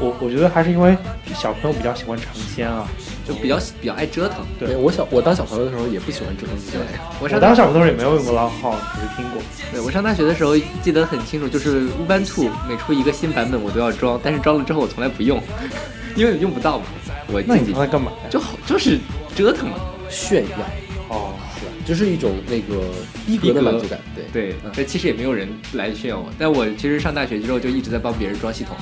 [0.00, 0.96] 我我觉得还是因为
[1.34, 2.86] 小朋友比较喜欢尝鲜啊，
[3.26, 4.44] 就比较比较爱折腾。
[4.58, 7.00] 对对我小我当小朋友的时候也不喜欢折腾这些玩意儿。
[7.20, 9.42] 我上我当小朋友也没有用过 Long Hall，只是听过。
[9.72, 15.40] 对我上大学的时候记得很清楚，就是 Ubuntu 每出一个新版本我都要装，但是装了之后我从来不用，
[16.16, 16.84] 因为用不到嘛。
[17.28, 18.28] 我那你自己刚才干嘛呀？
[18.30, 18.98] 就好就是
[19.34, 19.76] 折腾嘛。
[20.10, 20.58] 炫耀，
[21.08, 21.72] 哦，是吧？
[21.84, 22.84] 就是一种那个
[23.26, 23.98] 逼格的满足感。
[24.14, 26.30] 对，对嗯，但其实也没有人来炫耀我。
[26.38, 28.76] 但我其实上大学之后就一直在帮别人装系统。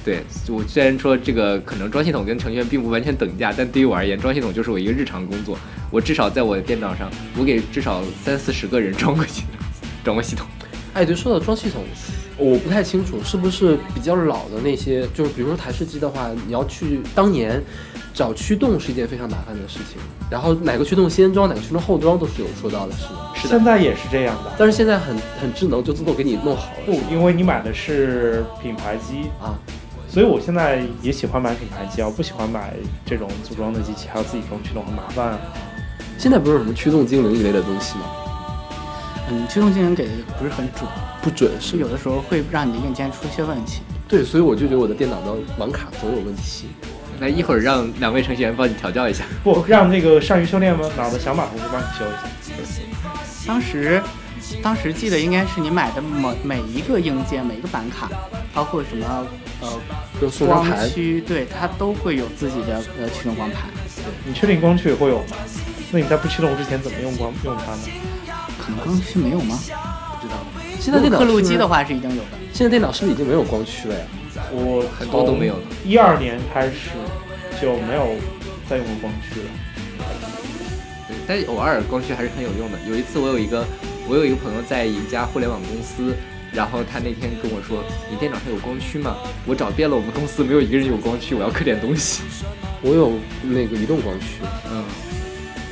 [0.00, 5.58] 哦对我虽然说这个可能装系统跟程序员并不完全等价，但对于我而言，装系统就是我一个日常工作。
[5.90, 9.60] 我至少在我的电脑上，我给至少三四十个人装过系统，
[10.04, 10.46] 装过系统。
[10.94, 11.82] 哎，对，说到装系统，
[12.36, 17.62] 我不太清楚是不是比较老的那些，就是比如说台式机的话，你要去当年
[18.14, 23.32] 找驱动是一件非常麻烦的事情，然后哪个驱动先装，哪个驱动后装都是有说到的，是吗？
[23.36, 24.52] 是的现在也是这样的。
[24.58, 26.82] 但是现在很很智能，就自动给你弄好了。
[26.86, 29.58] 不，因为你买的是品牌机，啊，
[30.10, 32.74] 所以我现在也喜欢买品牌机啊，我不喜欢买
[33.06, 35.38] 这种组装的机器，还要自己装驱动，很麻烦啊。
[36.18, 38.04] 现在不是有什么驱动精灵一类的东西吗？
[39.30, 40.84] 嗯，驱动精灵给的不是很准，
[41.22, 43.82] 不准是是有的时候会让你的硬件出一些问题。
[44.08, 46.66] 对，所以我就觉得我的电脑的网卡总有问题。
[47.20, 49.24] 那一会儿让两位程序员帮你调教一下。
[49.44, 50.90] 不让那个善于修炼吗？
[50.96, 52.72] 脑的小马同志帮你修一下。
[53.46, 54.02] 当时，
[54.62, 58.10] 当时记得应该是你买的每每一个硬件、每一个板卡，
[58.52, 59.26] 包括什么
[59.60, 59.68] 呃
[60.46, 63.70] 光，驱，对它都会有自己的呃驱动光盘。
[64.24, 65.36] 你确定光驱也会有吗？
[65.92, 67.82] 那你在不驱动之前怎么用光用它呢？
[68.58, 69.58] 可能光驱没有吗？
[70.20, 70.38] 不知道。
[70.78, 72.28] 现在电脑刻录机的话是已经有的。
[72.52, 74.00] 现在电脑是不是已经没有光驱了呀？
[74.52, 75.62] 我很多都没有了。
[75.84, 76.90] 一二年开始
[77.60, 78.14] 就没有
[78.68, 79.46] 再用过光驱了。
[81.08, 82.78] 对，但偶尔光驱还是很有用的。
[82.88, 83.66] 有一次我有一个
[84.10, 86.16] 我有一个朋友在一家互联网公司，
[86.52, 92.24] 然后他那天跟我说：“你电脑上有光驱吗？”我找遍了我们公司，没有一个人有光驱，我要刻点东西。
[92.82, 94.82] 我有那个移动光驱，嗯，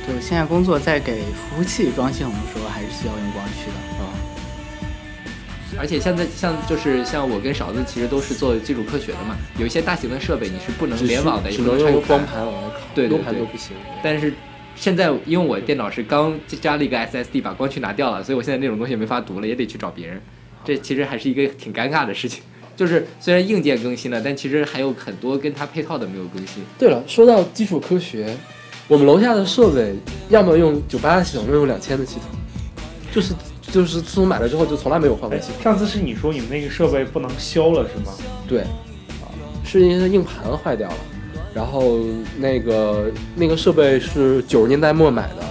[0.07, 4.05] 对，我现在工作在给服务器装系统的时候，还是需要用光驱的。
[4.05, 4.07] 啊，
[5.77, 13.75] 而且现在像就是像我跟勺子其实都是做基础科学的嘛，有一些大型的设备你是不能联网的，也只能用光盘往外拷，对盘对都不行。
[14.01, 14.33] 但是
[14.75, 20.21] 现在因为我电脑是刚加了一个 SSD，把光驱拿掉了，所以我现在那种东西没法读了，也得去找别人。
[20.63, 22.43] 这其实还是一个挺尴尬的事情。
[22.79, 26.63] 就是虽然硬件更新了，但其实还有很多跟它配套的没有更新。
[26.77, 28.33] 对了，说到基础科学，
[28.87, 29.93] 我们楼下的设备
[30.29, 32.29] 要么用九八的系统，要么用两千的系统，
[33.11, 38.13] 就是就是自从买了之后就从来没有换过哎系统。，上次是你说你们那个设备不能修了是吗？
[38.47, 39.27] 对，啊，
[39.65, 40.97] 是因为硬盘坏掉了，
[41.53, 41.97] 然后
[42.37, 45.43] 那个那个设备是九十年代末买的，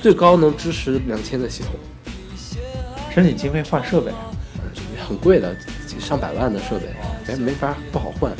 [0.00, 1.72] 最高能支持两千的系统，
[3.14, 4.10] 申请经费换设备，
[5.06, 5.54] 很贵的，
[5.98, 6.86] 上百万的设备，
[7.28, 8.32] 没没法不好换。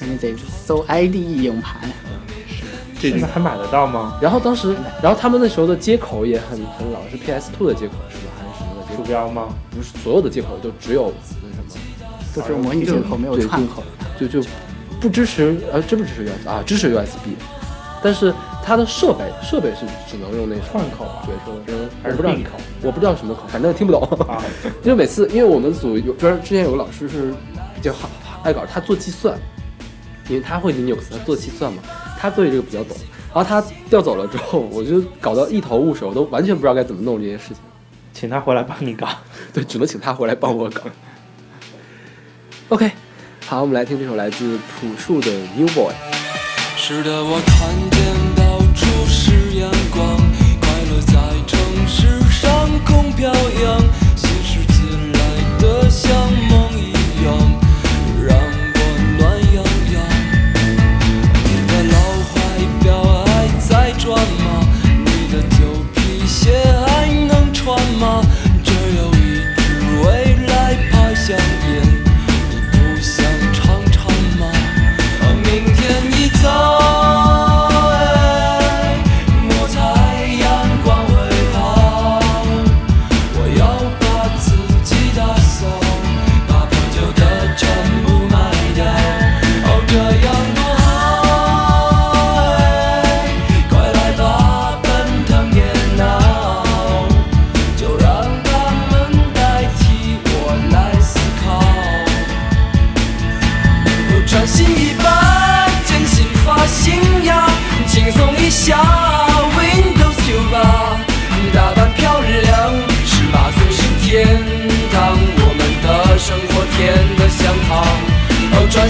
[0.00, 1.90] 你得搜 IDE 硬盘。
[3.00, 4.18] 这现在还买得到吗？
[4.20, 8.32] 然后当时，然后他们那时候的接口也很很老，是 PS2 的接口是吧？
[8.36, 9.08] 还是什么的接鼠口？
[9.08, 9.54] 标吗？
[9.70, 11.12] 不是所有的接口都只有
[11.42, 11.84] 那什么。
[12.34, 13.84] 都是模拟接口，没有串口。
[14.18, 14.42] 就就
[15.00, 17.36] 不支持呃，支不支持 USB 啊，支持 USB，
[18.02, 18.34] 但是
[18.64, 21.34] 它的设备设备是只能用那种串口啊对，
[21.66, 22.50] 只能还我不知道是并口
[22.82, 24.02] 我不知道什么口，反正听不懂。
[24.28, 24.42] 啊？
[24.82, 27.32] 因为每次因为我们组有专之前有个老师是
[27.74, 28.08] 比较好
[28.42, 29.38] 爱搞，他做计算，
[30.28, 31.82] 因为他会 Linux，他做计算嘛，
[32.18, 32.96] 他对这个比较懂。
[33.34, 37.56] 然后他调走了之后，我就搞到一头雾水，我都完全不知道该怎么弄这些事情。
[38.12, 39.06] 请他回来帮你搞。
[39.52, 40.82] 对，只能请他回来帮我搞。
[42.70, 42.90] OK，
[43.48, 45.86] 好，我们来听这首来自朴树的《New Boy》。
[46.76, 50.18] 是的，我看见到处是阳光，
[50.60, 51.14] 快乐在
[51.46, 53.80] 城市上空飘扬，
[54.14, 54.74] 新世界
[55.14, 55.18] 来
[55.58, 56.92] 的像梦一
[57.24, 57.57] 样，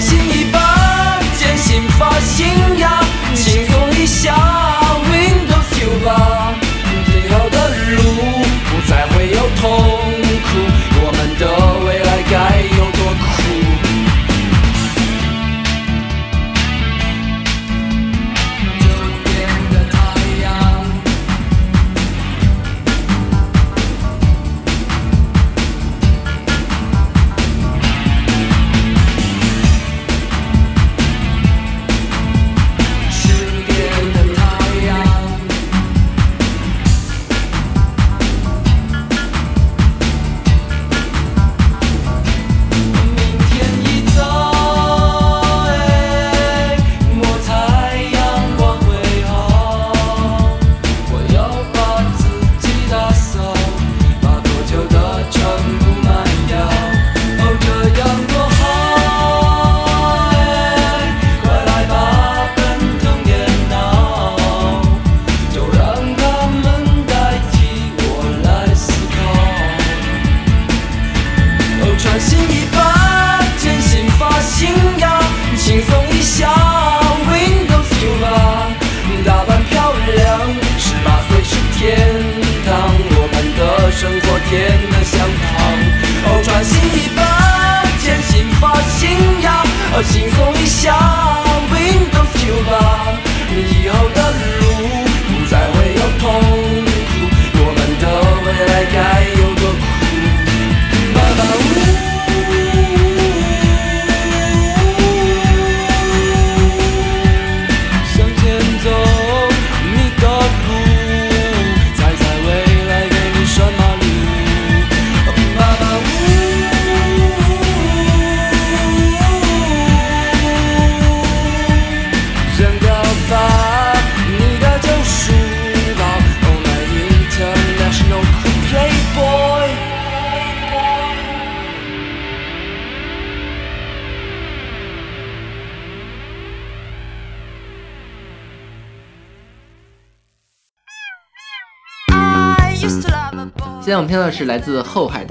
[0.00, 0.37] see you.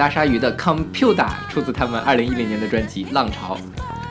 [0.08, 3.56] 大鲨鱼的 Computer，出自他们二零一零年的专辑《浪潮》。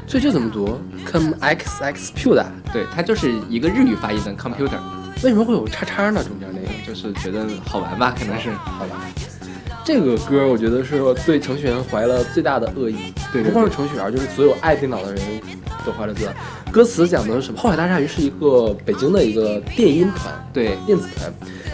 [0.06, 0.78] 所以这怎么读
[1.10, 4.78] ？com x x p u d a 对，它就是一个日语发音的 computer，
[5.24, 6.22] 为什么会有叉叉呢？
[6.22, 8.50] 中间那个就是觉得好玩吧，可能是。
[8.50, 8.90] 好玩。
[9.86, 15.22] 这个歌我觉得是对程序员怀了最大的恶意，对对不光是程序员，就是所有爱电脑的人
[15.86, 16.34] 都怀了最大。
[16.70, 17.58] 歌词讲的是什么？
[17.58, 21.32] 后海大鲨鱼是一个北京的一个电音团，对，电子团。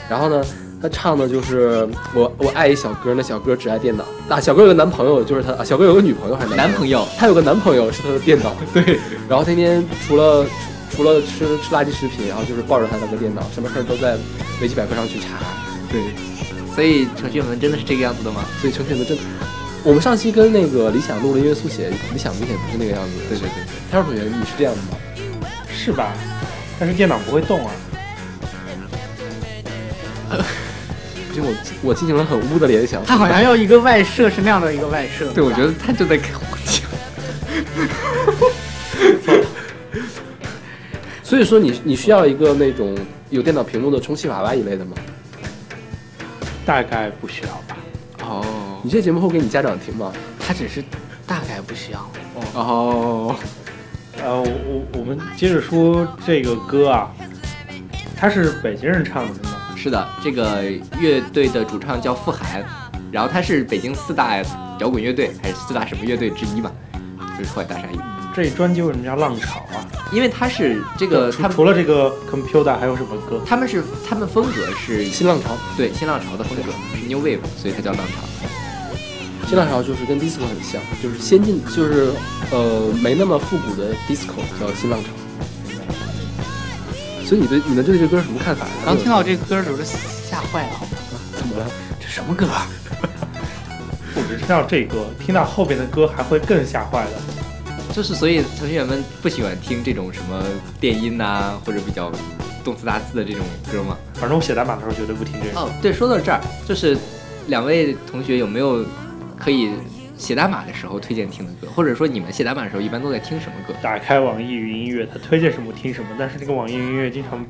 [0.08, 0.44] 然后呢，
[0.82, 4.04] 他唱的就是我我爱一小哥，那小哥只爱电脑。
[4.28, 8.52] 啊，小哥有个男朋友，就是他，啊小哥有个女朋友还是男朋友，他有个男朋友是他的电脑。
[8.74, 10.44] 对，然后天天除了
[10.90, 14.18] 除了吃吃垃圾食品，然后就是抱着他那个电脑，什么事儿都在
[14.60, 15.38] 维基百科上去查。
[15.88, 16.02] 对，
[16.74, 18.44] 所以程序员们真的是这个样子的吗？
[18.60, 19.16] 所以程序员的真，
[19.84, 23.38] 我们上期跟那个理想录了音乐速写，理想明显不是那个样子对。
[23.38, 24.98] 对对对，他说同学，你是这样的吗？
[25.70, 26.12] 是吧？
[26.80, 27.72] 但是电脑不会动啊。
[31.40, 33.04] 不行，我我进行了很污的联想。
[33.04, 35.32] 他好像要一个外设是那样的一个外设。
[35.32, 36.90] 对，我觉得他就在开黄腔。
[41.22, 42.94] 所以说你你需要一个那种
[43.30, 44.96] 有电脑屏幕的充气娃娃一类的吗？
[46.66, 47.76] 大概不需要吧。
[48.22, 50.12] 哦你这节目会给你家长听吗？
[50.38, 50.82] 他只是
[51.26, 52.10] 大概不需要。
[52.54, 53.34] 哦，
[54.22, 57.10] 呃，我我我们接着说这个歌啊，
[58.16, 59.48] 他是北京人唱的，真的。
[59.82, 60.62] 是的，这个
[61.00, 62.64] 乐队的主唱叫傅寒，
[63.10, 64.40] 然后他是北京四大
[64.78, 66.70] 摇滚乐队还是四大什么乐队之一嘛，
[67.36, 67.98] 就是后海大鲨鱼。
[68.32, 69.82] 这专辑为什么叫浪潮啊？
[70.12, 73.42] 因为他是这个除他除了这个 Computer 还有什么歌？
[73.44, 78.22] 他们是他们风格是新浪潮，对新浪潮的风格是 New Wave，所以它叫浪潮。
[79.48, 82.12] 新浪潮就是跟 disco 很像，就是先进，就是
[82.52, 85.08] 呃没那么复古的 disco 叫新浪潮。
[87.32, 88.66] 所以你对你们对这歌有什么看法？
[88.84, 90.80] 刚听到这歌的时候就吓坏了，
[91.34, 91.66] 怎么了？
[91.98, 92.46] 这什么歌？
[94.12, 97.92] 不只听到这歌，听到后边的歌还会更吓坏的。
[97.94, 100.44] 就是所以程序员们不喜欢听这种什么
[100.78, 102.12] 电音呐、或者比较
[102.62, 103.40] 动词大字的这种
[103.72, 103.96] 歌吗？
[104.12, 105.58] 反正我写代码的时候绝对不听这个。
[105.58, 106.98] 哦，对，说到这儿，就是
[107.46, 108.84] 两位同学有没有
[109.38, 109.70] 可以
[110.22, 113.74] 写代码的时候推荐听的歌，或者说你们写代码的时候一般都在听什么歌？
[113.82, 117.44] 打开网易云音乐，它推荐什么听什么，但是那个网易云音乐经常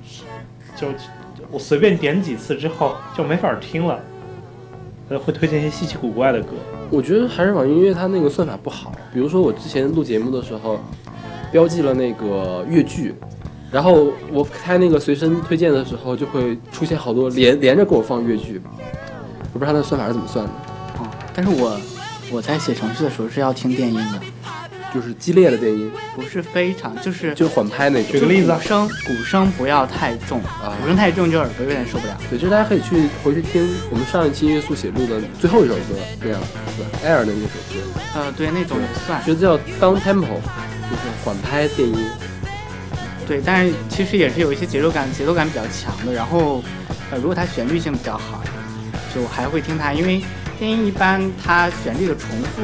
[0.74, 0.88] 就
[1.50, 4.00] 我随便点几次之后就没法听了，
[5.10, 6.54] 呃，会推荐一些稀奇古怪的歌。
[6.88, 8.90] 我觉得还是网易音乐它那个算法不好。
[9.12, 10.80] 比如说我之前录节目的时候，
[11.52, 13.14] 标记了那个乐句，
[13.70, 18.62] 然后我开那个随身推荐的时候，就会出现好多连连着给我放乐句。
[19.52, 20.52] 我不知道它的算法是怎么算的，
[20.98, 21.78] 哦，但是我
[22.32, 24.20] 我在写程序的时候是要听电音的，
[24.92, 28.12] 就是激烈的电音，不是非常就是就是缓拍那种。
[28.12, 32.16] 举个例子啊鼓声鼓声不要太重，啊鼓声太重就耳朵有点受不了。
[32.30, 35.80] 对，就是大家可以去回去听我们上一期音乐速写录的最后一首歌，
[36.22, 36.40] 那样
[36.74, 40.40] 是吧？Air 的那首歌，呃，对，那种也算觉得叫 down tempo，
[40.88, 41.96] 就是缓拍电音。
[43.28, 46.12] 对，但是其实也是有一些节奏感，节奏感比较强的。
[46.12, 46.62] 然后，
[47.10, 48.42] 呃，如果它旋律性比较好，
[49.14, 50.26] 就还会听它，因为电
[50.70, 52.62] 音一般它旋律的重复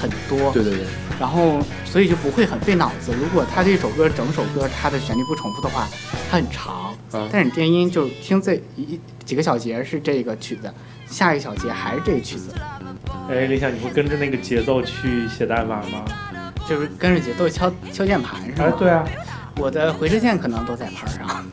[0.00, 0.86] 很多，对对对，
[1.18, 3.12] 然后所以就不会很费脑子。
[3.20, 5.88] 如果它这首歌整首歌它的旋律不重复的话，
[6.30, 6.74] 它很长。
[7.12, 10.72] 啊但是电音就听这一几个小节是这个曲子，
[11.08, 12.54] 下一个小节还是这个曲子，
[13.28, 16.04] 哎，李想，你会跟着那个节奏去写代码吗？
[16.68, 18.68] 就是跟着节奏敲敲键盘是吗？
[18.68, 19.04] 哎，对啊，
[19.56, 21.44] 我的回车键可能都在盘上。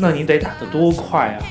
[0.00, 1.42] 那你得打得多快啊！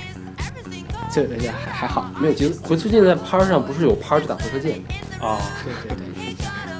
[1.13, 4.81] 这个还还好，没有节奏，回车键在拍上不是有拍就打回车键。
[5.19, 6.35] 啊，对对对。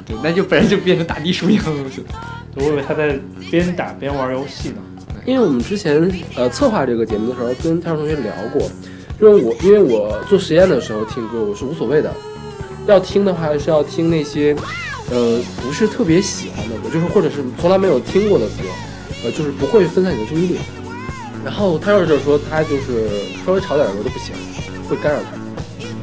[0.05, 2.07] 对，那就本来就变成打地鼠一样的东西了。
[2.55, 3.17] 我以为他在
[3.49, 4.75] 边打边玩游戏呢。
[5.25, 8.61] 因为我们之前呃策划这个节目的时候，跟泰尔同学聊过，
[9.21, 12.13] 因为我因为我做实验的时候听歌我是无所谓的，
[12.85, 14.53] 要听的话是要听那些
[15.09, 18.63] 呃不是特别喜欢的歌，就是或者是从来没有听过的歌，
[19.23, 20.57] 呃就是不会分散你的注意力。
[21.43, 23.09] 然后他要是就是说他就是
[23.45, 24.33] 稍微吵点的歌都不行，
[24.89, 25.37] 会干扰他。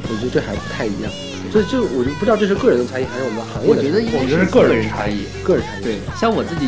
[0.09, 1.11] 我觉得这还不太一样，
[1.51, 3.75] 所以就我就不知道这是个人的差异还是我们行业的。
[3.75, 5.23] 我觉得应该我觉得是个个人差差异。
[5.43, 5.83] 个人差异。
[5.83, 6.67] 对，像我自己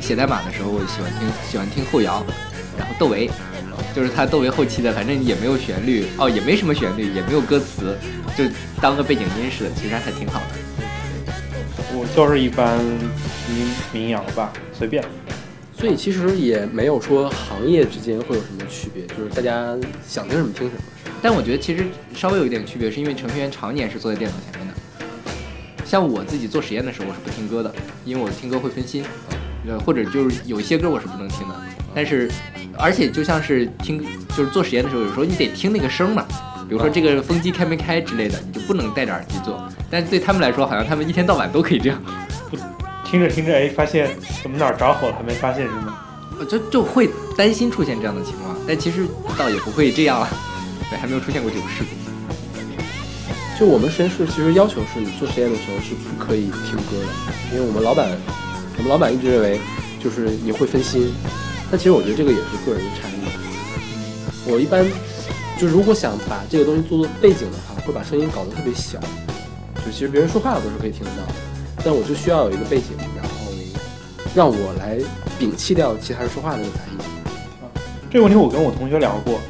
[0.00, 2.26] 写代码的时候，我喜欢听喜欢听后摇，
[2.76, 3.30] 然后窦唯，
[3.94, 7.96] 就是他窦唯后期的，反正也没有旋律，哦，也没什么旋律，也没有歌词，
[8.36, 8.44] 就
[8.80, 10.58] 当个背景音似的，其实还挺好的。
[11.94, 12.78] 我就是一般
[13.48, 15.04] 民民谣吧，随便。
[15.82, 19.76] 所以其实也没有说行业之间会有什么区别，就是大家
[20.06, 20.80] 想听什么听什么。
[21.20, 24.74] 但我觉得其实稍微有一点区别，是因为程序员常年是坐在电脑前面的。
[25.84, 27.74] 像我自己做实验的时候，我是不听歌的，
[28.04, 29.04] 因为我听歌会分心，
[29.66, 31.54] 呃，或者就是有一些歌我是不能听的。
[31.92, 32.30] 但是，
[32.78, 34.00] 而且就像是听，
[34.36, 36.24] 就是做实验的时候，有时候你得听那个声嘛，
[36.68, 39.68] 比如说这个风机开没开之类的，你就不能戴着耳机做。
[39.90, 42.00] 但对他们来说，好像他们一天到晚都可以这样，
[43.12, 44.08] 听着听着，哎，发现
[44.42, 45.98] 怎么哪儿着火了，还没发现是吗？
[46.38, 48.56] 呃就就会担心出现这样的情况。
[48.66, 49.06] 但其实
[49.36, 50.30] 倒也不会这样啊，
[50.88, 53.60] 对，还没有出现过这种事故。
[53.60, 58.08] 就我们实验室其实要求是你做实验的时候是不可以听歌的，因为我们老板，
[58.78, 59.60] 我们老板一直认为
[60.02, 61.12] 就是你会分心。
[61.70, 64.50] 但其实我觉得这个也是个人的差异。
[64.50, 64.86] 我一般
[65.58, 68.98] 就如果想把这个东西做做背景的话，会把声音搞得特别小，
[69.84, 71.34] 就其实别人说话我都是可以听得到的，
[71.84, 73.52] 但我就需要有一个背景，然后
[74.34, 74.98] 让我来
[75.38, 76.98] 摒弃掉其他人说话的那个杂音。
[78.10, 79.40] 这个问题我跟我同学聊过，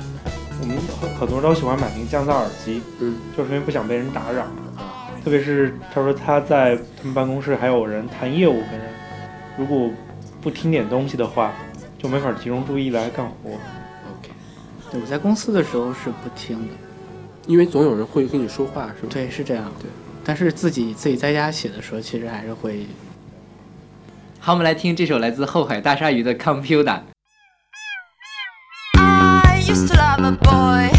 [0.60, 4.46] 我们很很多人都喜欢买那个降噪耳机，嗯，就是因为不想被人打扰。
[5.24, 8.88] 特别是他说他在他们办公室还有人谈业务跟人，
[9.56, 9.90] 如果
[10.40, 11.52] 不听点东西的话，
[11.98, 13.50] 就没法集中注意来干活。
[13.50, 14.30] OK，
[14.90, 16.74] 对我在公司的时候是不听的，
[17.46, 19.08] 因为总有人会跟你说话，是吧？
[19.10, 19.70] 对，是这样。
[19.80, 19.88] 对，
[20.24, 22.86] 但是自己自己在家写的时候，其实还是会
[24.38, 26.84] 好，我们来听这首来自后海大鲨鱼的《Computer》。
[28.94, 30.90] I used to love a boy,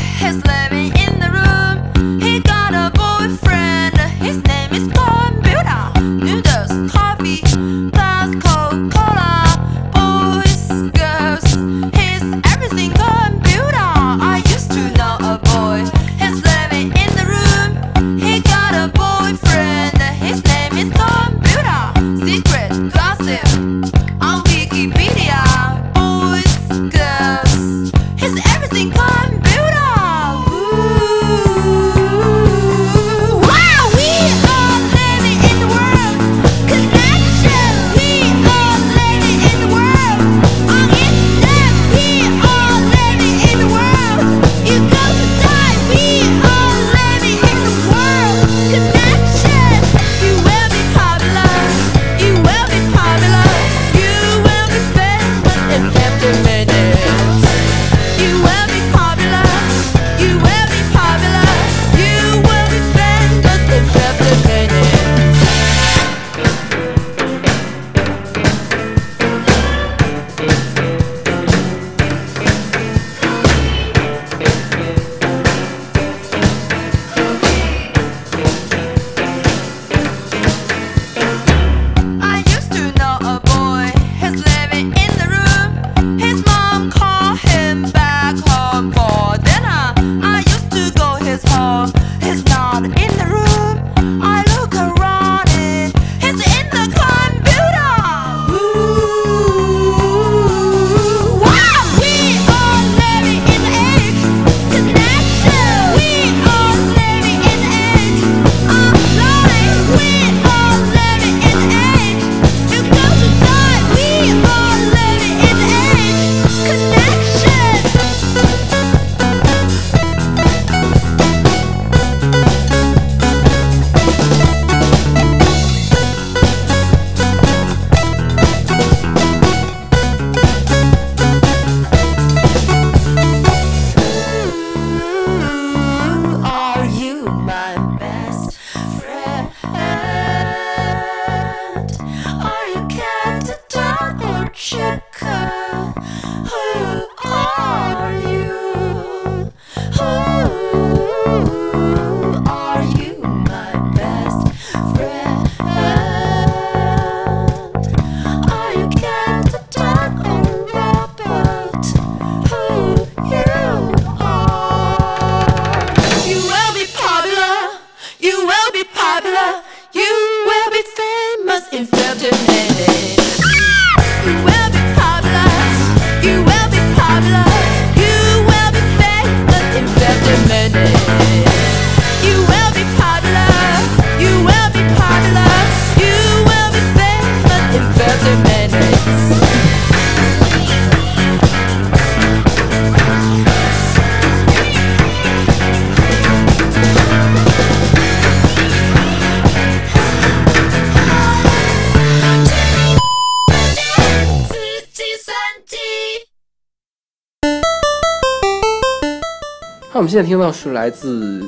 [210.14, 211.42] 现在听到是来自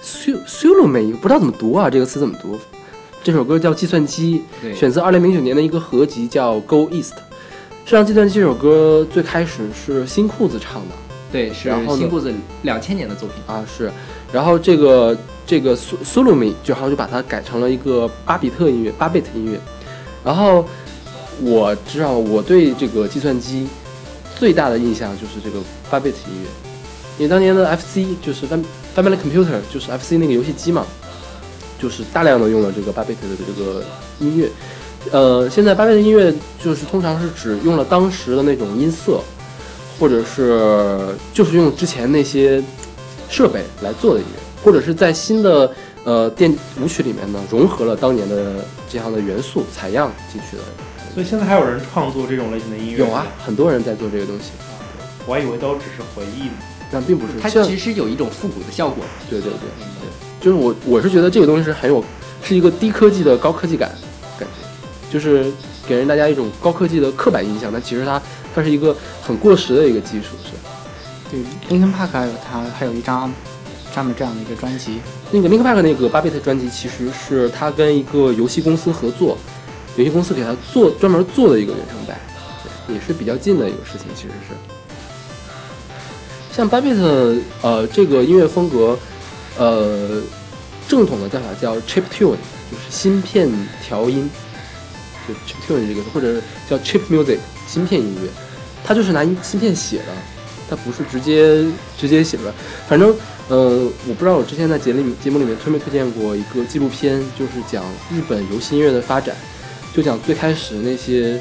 [0.00, 2.56] Su Sulumi，不知道怎么读啊，这个词怎么读？
[3.24, 7.14] 这首歌叫《计算机》，对，选自2009年的一个合集叫《Go East》。
[7.84, 10.94] 实际上，《计算机》这首歌最开始是新裤子唱的
[11.32, 12.32] 对是然后呢新裤子
[12.62, 13.42] 两千年的作品。
[13.52, 13.90] 啊，是。
[14.32, 19.58] 然后这个这个 Su Sulumi 就好像就把它改成了一个巴比特音乐，八 bit 音乐。
[20.22, 20.64] 然后
[21.40, 23.66] 我知道我对这个计算机
[24.38, 26.48] 最大的印象就是这个八 bit 音乐，
[27.18, 28.64] 因为当年的 FC 就是 Fam-
[28.94, 30.84] Family Computer，就是 FC 那个游戏机嘛，
[31.78, 33.82] 就是大量的用了这个八 bit 的这个
[34.18, 34.50] 音乐。
[35.12, 39.20] 呃，现在八 bit 的音乐就是通常是指用了当时的那种音色，
[39.98, 40.98] 或者是
[41.32, 42.62] 就是用之前那些
[43.30, 45.72] 设备来做的音乐，或者是在新的
[46.04, 48.56] 呃电舞曲里面呢融合了当年的
[48.90, 50.62] 这样的元素采样进去的。
[51.14, 52.98] 所以现在还有人创作这种类型的音乐？
[52.98, 54.50] 有啊，，很多人在做这个东西，
[55.26, 56.52] 我还以为都只是回忆呢。
[56.90, 57.32] 但并不是。
[57.40, 59.04] 它其实有一种复古的效果。
[59.28, 59.68] 对对对
[60.00, 60.08] 对，
[60.40, 62.04] 就是我我是觉得这个东西是很有，
[62.42, 63.90] 是一个低科技的高科技感
[64.38, 65.52] 感觉，就是
[65.86, 68.20] 给人大家一种高科技的刻板印象，但其实它
[68.54, 70.52] 它是一个很过时的一个技术，是。
[71.28, 73.32] 对，Linkin Park 还有他还有一张
[73.92, 75.00] 专门这样的一个专辑，
[75.32, 79.36] 那个 Linkin Park 那个八 bit 专辑，其实是他跟一个游戏公司合作，
[79.96, 82.16] 游戏公司给他做专门做的一个原声带，
[82.86, 84.75] 对，也是比较近的一个事情，其实是。
[86.56, 86.96] 像八 bit
[87.60, 88.98] 呃这个音乐风格，
[89.58, 90.22] 呃
[90.88, 92.30] 正统的叫法叫 chip tune，
[92.70, 93.46] 就是芯片
[93.86, 94.30] 调音，
[95.28, 97.36] 就 chip tune 这个，或者叫 chip music
[97.66, 98.30] 芯片音乐，
[98.82, 100.04] 它就是拿芯片写的，
[100.70, 101.62] 它不是直接
[101.98, 102.54] 直接写的，
[102.88, 103.14] 反正。
[103.48, 109.36] 呃，我不知道我之前在节里节目里面推没推荐过一个纪录片，就是讲日本游戏音乐的发展，
[109.94, 111.40] 就讲最开始那些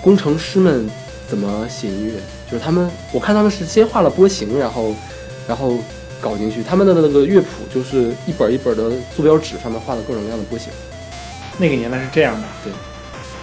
[0.00, 0.88] 工程师们
[1.28, 2.12] 怎么写音乐，
[2.50, 4.94] 就是他们，我看他们是先画了波形，然后
[5.46, 5.78] 然后
[6.20, 10.72] 搞进去，他们的那个乐谱就是一本一本的坐标纸上面画的各种各样的波形。
[11.58, 12.72] 那个年代是这样的，对，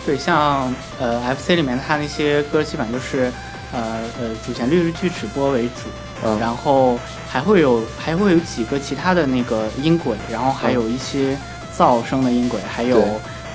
[0.05, 3.31] 对像呃 FC 里面它那些歌基本就是
[3.71, 5.89] 呃呃主旋律是锯齿波为主，
[6.25, 6.99] 嗯然后
[7.29, 11.37] 还会有还会有几个其他的那个音轨，然后还有一些
[11.77, 13.01] 噪声的音轨，还有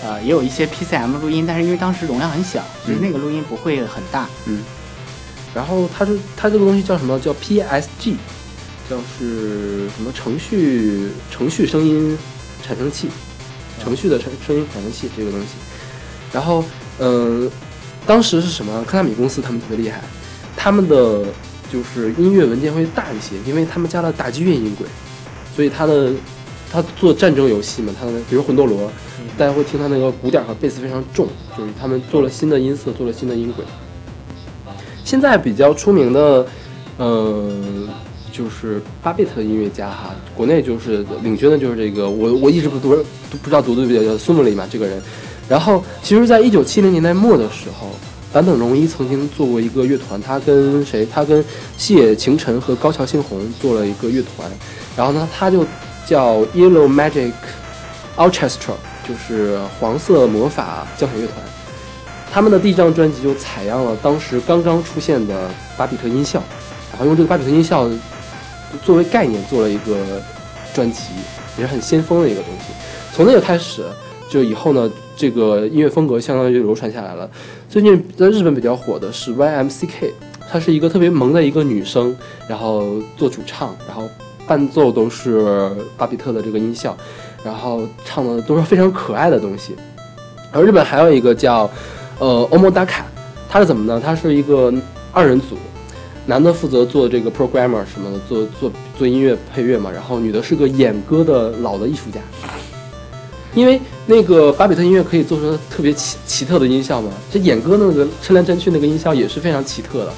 [0.05, 3.03] 呃也有一些 PCM 录音，但是因为当时容量很小，就是嗯。
[3.03, 4.29] 那个录音不会很大。
[5.55, 7.19] 然后它是它这个东西叫什么？
[7.21, 8.15] 叫 PSG，
[8.89, 12.17] 叫是什么程序程序声音
[12.63, 13.09] 产生器，
[13.83, 15.47] 程序的声声音产生器这个东西。
[16.33, 16.65] 然后
[16.99, 17.51] 嗯、
[18.07, 18.85] 当时是什么？
[18.85, 20.01] 科纳米公司他们特别厉害，
[20.57, 21.25] 他们的
[21.71, 24.87] 就是音乐文件会大一些，因为他们加了打击乐音轨，
[25.55, 26.13] 所以它的
[26.71, 28.91] 他做战争游戏嘛，他的比如魂斗罗，
[29.37, 33.65] 大家会听他那个鼓点和贝斯非常重，就是他们做了新的音色，做了新的音轨。
[35.05, 36.47] 现在比较出名的，
[36.97, 37.51] 呃，
[38.31, 42.91] 就是八 bit 的音乐家哈，国内就是领军的就是这个，我我一直不读
[43.31, 45.03] 不知道读对不对，叫苏木里嘛这个人。
[45.49, 47.89] 然后其实，在一九七零年代末的时候，
[48.33, 51.05] 坂本龙一曾经做过一个乐团，他跟谁？
[51.05, 51.45] 他跟
[51.77, 54.51] 细野晴臣和高桥幸宏做了一个乐团，
[54.97, 55.67] 然后呢，他就
[56.07, 57.33] 叫 Yellow Magic
[58.17, 58.75] Orchestra，
[59.07, 61.37] 就是黄色魔法交响乐团。
[62.33, 66.43] 他们的第一张专辑就采样了当时刚刚出现的巴比特音效，
[66.91, 67.87] 然后用这个巴比特音效
[68.83, 69.95] 作为概念做了一个
[70.73, 71.03] 专辑，
[71.59, 72.73] 也是很先锋的一个东西。
[73.13, 73.85] 从那个开始，
[74.31, 77.29] 就以后呢，这个音乐风格相当于流传下来了。
[77.69, 80.11] 最近在日本比较火的是 YMCK，
[80.51, 82.17] 她是一个特别萌的一个女生，
[82.49, 84.09] 然后做主唱，然后
[84.47, 86.97] 伴奏都是巴比特的这个音效，
[87.45, 89.77] 然后唱的都是非常可爱的东西。
[90.51, 91.71] 而日本还有一个叫
[92.19, 93.03] 呃 Omodaka，
[93.49, 94.01] 他是怎么呢？
[94.05, 94.73] 他是一个
[95.13, 95.57] 二人组，
[96.27, 102.21] 男的负责做这个 programmer 什么的，做做做音乐配乐嘛，然后女的是个演歌的老的艺术家。
[103.55, 110.13] 因为那个巴比特音乐可以做出特别奇奇特的音效嘛，这演歌那个抻来抻去那个音效也是非常奇特的，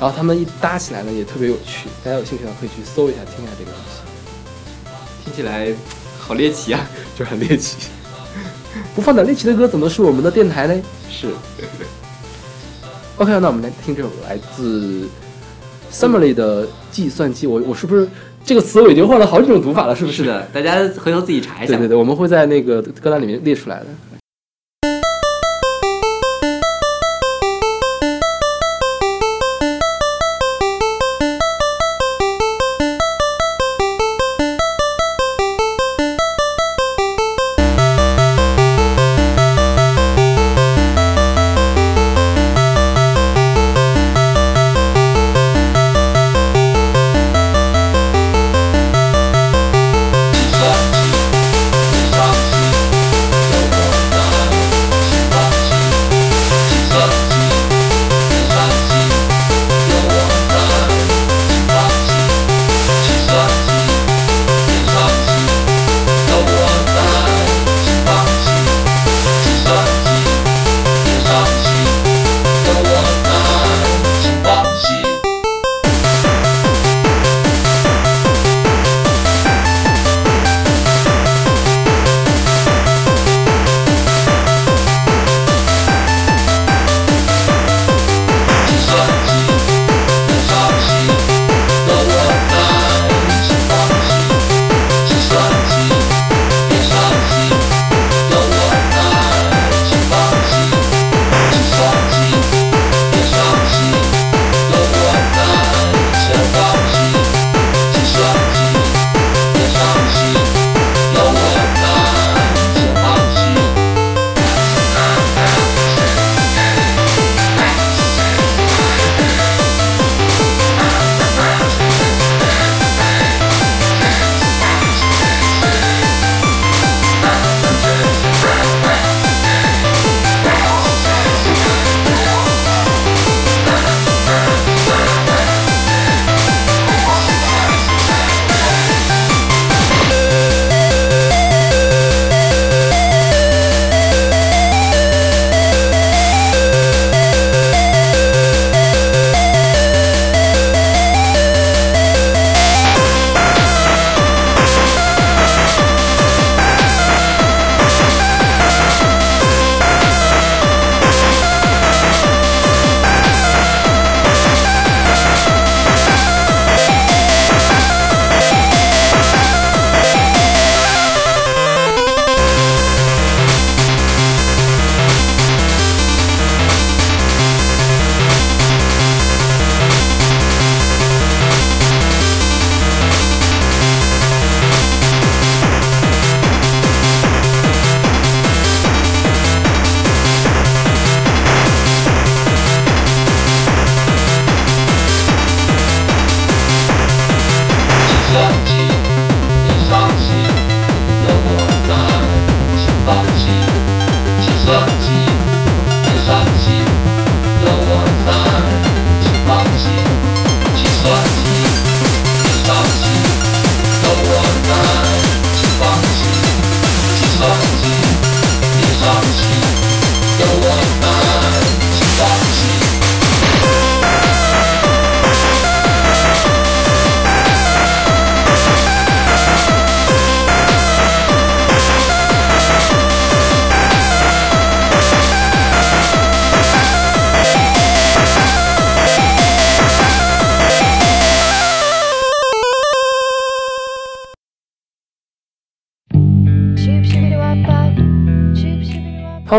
[0.00, 5.72] 然后他们一搭起来呢也特别有趣，大家有兴趣的可以去搜一下听一下这个东西，听起来
[6.18, 6.84] 好猎奇啊！
[7.16, 7.76] 就是很猎奇。
[8.94, 10.82] 不放点猎奇的歌怎么是我们的电台呢？
[11.10, 11.28] 是
[13.16, 15.06] OK，那我们来听这首来自
[15.92, 17.46] Summerly 的计算机。
[17.46, 18.08] 我我是不是
[18.44, 19.94] 这个词我已经换了好几种读法了？
[19.94, 20.24] 是不是？
[20.24, 21.74] 是的，大家回头自己查一下。
[21.74, 23.86] 对对对，我们会在那个歌单里面列出来的。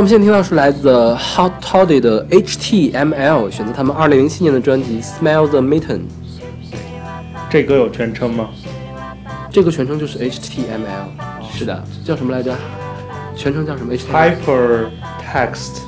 [0.01, 5.99] 我们现在听到是来自 Hot Toddy 的 HTML，选择他们二零零七年的专辑《Smell the Mitten》。
[7.51, 8.49] 这歌有全称吗？
[9.51, 11.05] 这个全称就是 HTML，
[11.53, 12.51] 是的，叫什么来着？
[13.35, 15.81] 全称叫什么？HTML Hypertext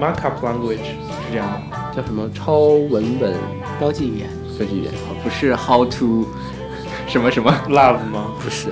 [0.00, 1.96] Markup Language 是这样的。
[2.00, 2.30] 叫什么？
[2.32, 3.34] 超文本
[3.80, 4.28] 标记语言。
[4.56, 4.92] 标记语言？
[5.24, 6.24] 不是 how to
[7.08, 8.26] 什么什么，Love 吗？
[8.40, 8.68] 不是，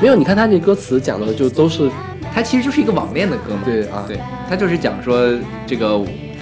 [0.00, 0.14] 没有。
[0.14, 1.90] 你看他这歌词讲的就都是
[2.34, 3.60] 它其实就是一个网恋的歌嘛。
[3.64, 4.18] 对啊，对，
[4.48, 5.28] 它就是讲说
[5.66, 5.98] 这个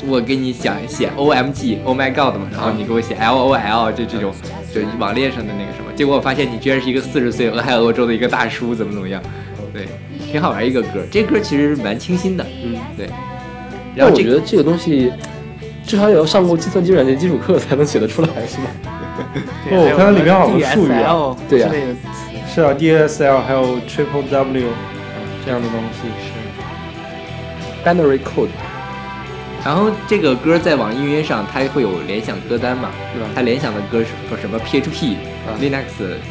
[0.06, 4.32] 我给你讲写 O M G Oh my God 嘛，然后你给我写 L O L 就这种
[4.74, 9.22] 就网恋上的那个什么，结果我发现你居然是一个四十岁俄亥俄州的一个大叔，怎么怎么样？
[9.72, 9.86] 对，
[10.30, 13.08] 挺好玩一个歌，这歌其实蛮清新的，嗯，对。
[13.96, 15.12] 但然后这个我觉得这个东西
[15.84, 18.70] 至少也要上过计算机软件基础课才能写得出来，是吧？
[19.70, 22.00] 哦我看到里面好多术语啊对呀之类的词。
[22.52, 24.66] 是啊，DSL 还有 Triple W
[25.44, 26.32] 这样的东西是。
[27.84, 28.48] binary code
[29.64, 33.28] 然后这个歌在网易云音乐上它会有联想歌单嘛，对吧？
[33.34, 35.14] 它联想的歌是说什么 PHP、
[35.46, 35.84] 啊 Linux、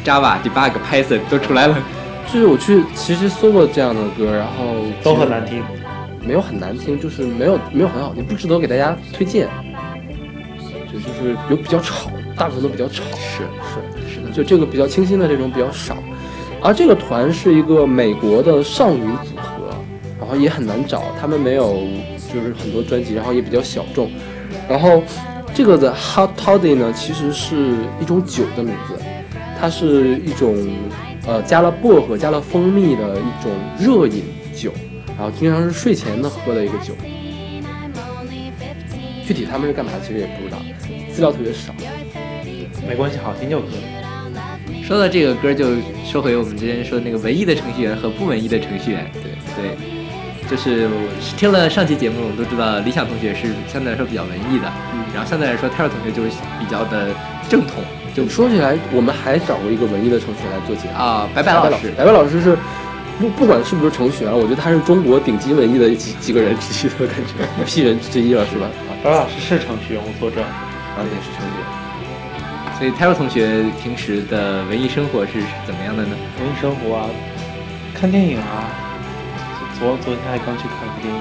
[0.04, 1.76] Java、Debug、Python 都出来了。
[2.32, 5.62] 就是我去其实搜过这样的歌，然后都很难听。
[6.22, 9.48] 没有很难听，就是没有没有很好听，不值得给大家推荐。
[10.92, 13.02] 就就是有比较吵，大部分都比较吵。
[13.16, 13.44] 是
[14.06, 15.96] 是，是的，就这个比较清新的这种比较少。
[16.62, 19.74] 而这个团是一个美国的少女组合，
[20.18, 21.82] 然后也很难找，他们没有
[22.32, 24.10] 就是很多专辑，然后也比较小众。
[24.68, 25.02] 然后
[25.54, 28.94] 这个的 Hot Toddy 呢，其实是一种酒的名字，
[29.58, 30.54] 它是一种
[31.26, 34.22] 呃加了薄荷、加了蜂蜜的一种热饮
[34.54, 34.70] 酒，
[35.16, 36.94] 然后经常是睡前的喝的一个酒。
[39.24, 40.58] 具体他们是干嘛，其实也不知道，
[41.12, 41.72] 资料特别少。
[42.86, 43.89] 没关系，好听就可以。
[44.90, 45.68] 说到这个歌，就
[46.04, 49.08] 说回我们之前说那个文艺的程序员和不文艺的程序员。
[49.22, 57.14] 对对，就是我听了上期节目，我们都知道理想同学是相对来说比较文艺的，嗯然后相对来说泰尔同学就是比较的
[57.48, 57.84] 正统，
[58.16, 62.58] 就就说起来，我们还找过一个文艺的程序员来做节目，啊，白白白老师，白白老师是
[63.20, 68.66] 不不管是不是程序员，我觉得他是中国顶级文艺的几几个人之一的感觉，一批人之一了，是吧？
[68.66, 70.42] 啊，白老师是程序员，我作证。
[70.42, 71.69] 啊，也是程序员。
[72.80, 75.32] 所以泰尔同学平时的文艺生活是
[75.66, 76.16] 怎么样的呢？
[76.38, 77.10] 文艺生活啊，
[77.92, 78.72] 看电影啊。
[79.78, 81.20] 昨昨天还刚去看电影。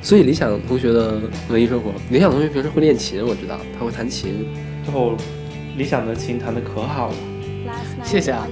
[0.00, 1.18] 所以理想同学的
[1.48, 4.46] 文艺生活，理想同学平时会练琴，我知道他会弹琴。
[4.84, 5.16] 最后，
[5.76, 7.14] 理想的琴弹的可好了。
[8.04, 8.46] 谢谢啊。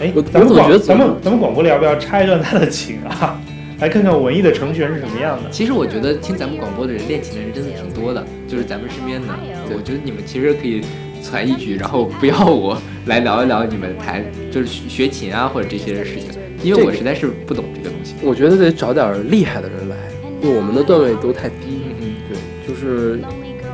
[0.00, 3.40] 哎我，咱们广我总觉得咱们咱们广播里要不要插一段他的琴啊？
[3.78, 5.48] 来看看文艺的程序员是什么样的。
[5.50, 9.26] 其实我觉得听咱们广播的人练琴的人真的挺多的，就是咱们身边的。
[9.76, 10.80] 我觉得你们其实可以
[11.20, 16.30] 攒一局，然后不要我来聊一聊你们弹就是学学琴啊或者这些事情，
[16.62, 18.14] 因为我实在是不懂这个东西。
[18.22, 19.96] 我觉得得找点厉害的人来，
[20.40, 21.82] 因为我们的段位都太低。
[22.00, 22.38] 嗯对，
[22.68, 23.20] 就是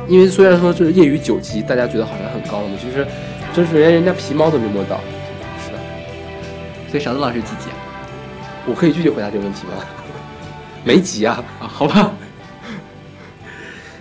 [0.07, 3.05] 因为虽然说就是业余九级，大家觉得好像很高呢，其实
[3.53, 4.99] 真是连人家皮毛都没摸到。
[5.63, 5.77] 是的，
[6.89, 7.77] 所以勺子老师几级啊？
[8.65, 9.83] 我可以具体回答这个问题吗？
[10.83, 11.43] 没级啊。
[11.59, 12.11] 啊，好吧。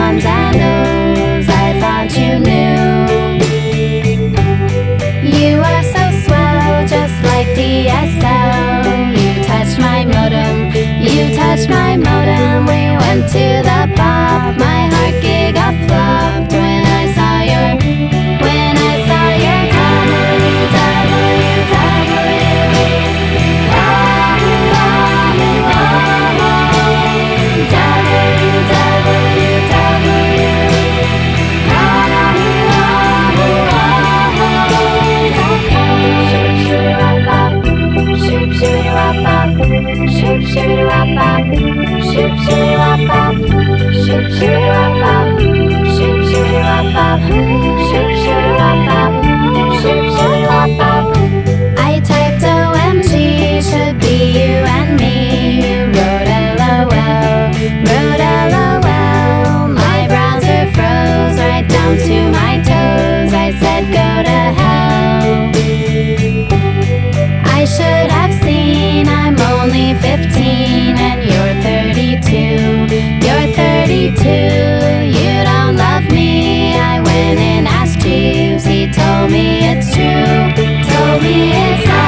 [0.00, 2.78] I thought you knew.
[5.36, 9.16] You are so swell, just like DSL.
[9.18, 10.70] You touched my modem,
[11.02, 12.66] you touched my modem.
[12.66, 16.47] We went to the pub, my heart gig a flop.
[39.78, 41.44] Shoop, shooby wop bop.
[42.10, 43.34] Shoop, shooby wop bop.
[44.02, 45.26] Shoop, shooby wop bop.
[45.94, 47.20] Shoop, shooby wop bop.
[47.86, 49.12] Shoop, shooby wop bop.
[49.80, 51.04] Shoop, shooby wop bop.
[51.78, 53.12] I typed OMG,
[53.62, 55.14] should be you and me.
[55.62, 56.26] You wrote
[56.58, 56.90] LOL,
[57.86, 58.22] wrote
[58.54, 59.68] LOL.
[59.78, 63.32] My browser froze right down to my toes.
[63.32, 65.57] I said go to hell
[67.68, 69.06] should have seen.
[69.08, 72.88] I'm only 15 and you're 32
[73.26, 74.28] You're 32
[75.18, 76.78] You don't love me.
[76.78, 80.64] I went and asked Jeeves He told me it's true.
[80.92, 82.07] Told me it's not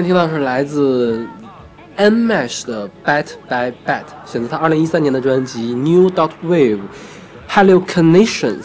[0.00, 1.26] 在听到是来自
[1.96, 6.78] Nmesh 的《Bat by Bat》，选择他二零一三年的专辑《New Dot Wave
[7.50, 8.62] Hallucinations》。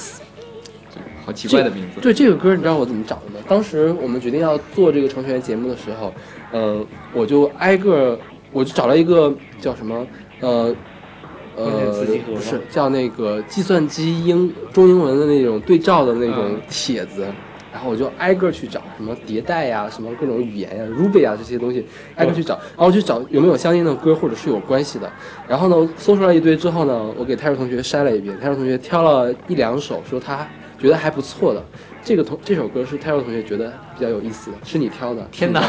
[1.26, 2.00] 好奇怪的名字。
[2.02, 3.44] 对这个歌，你知道我怎么找的吗？
[3.48, 6.14] 当时我们决定要做这个程序员节目的时候，
[6.52, 6.86] 呃、
[7.16, 8.20] 我就挨个，
[8.52, 10.06] 我就找了一个叫什么，
[10.42, 10.76] 呃。
[11.56, 17.26] 呃不是叫那个计算机英中英文的那种对照的那种嗯帖子，
[17.72, 25.12] 然后我就挨个去找什么迭代呀、什么各种语言呀、Ruby 啊这些东西，挨个去找，然后去找有没有相应的歌或者是有关系的。
[25.48, 30.48] 然后呢，搜出来一堆之后呢，我给泰瑞同学筛了一遍，泰瑞同学挑了一两首，说他
[30.80, 31.64] 觉得还不错的。
[32.04, 35.68] 这个同这首歌是泰瑞同学觉得比较有意思的，是你挑的，天哪哪，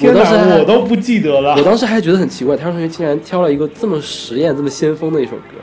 [0.00, 1.62] 我 我当时，我都不记得了我。
[1.62, 5.56] 当时还觉得很奇怪，泰瑞同学竟然挑了一个这么实验、这么先锋的一首歌。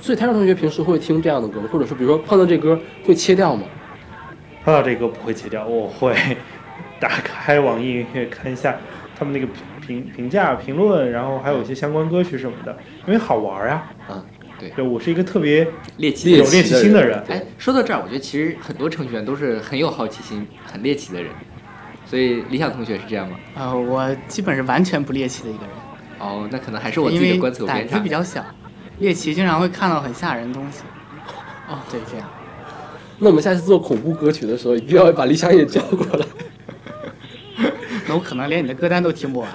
[0.00, 1.68] 所以泰瑞同学平时会听这样的歌吗？
[1.70, 3.64] 或者说，比如说碰到这歌会切掉吗？
[4.64, 6.14] 看到这个不会切掉，我会
[7.00, 8.76] 打开网易云音乐看一下
[9.18, 12.76] 他们那个评评评价、评论，然后还有一些相关歌曲什么的，
[13.06, 13.84] 因为好玩呀。
[14.08, 14.24] 啊，
[14.76, 15.66] 对我是一个特别
[15.96, 17.20] 猎奇有猎奇心的人。
[17.28, 21.32] 哎，说到这儿，我觉得其实很多程序员都是很有好奇心、很猎奇的人。
[22.04, 23.36] 所以理想同学是这样吗？
[23.56, 25.74] 呃，我基本是完全不猎奇的一个人，
[26.18, 28.10] 哦，那可能还是我自己的观测偏差子比。
[28.10, 28.44] 较小，
[28.98, 30.82] 猎奇经常会看到很吓人的东西。
[31.68, 32.28] 哦，对，这样。
[33.22, 36.26] 那我们下次做恐怖歌曲的时候，一定要把李想也叫过来。
[38.08, 39.48] 那我可能连你的歌单都听不完。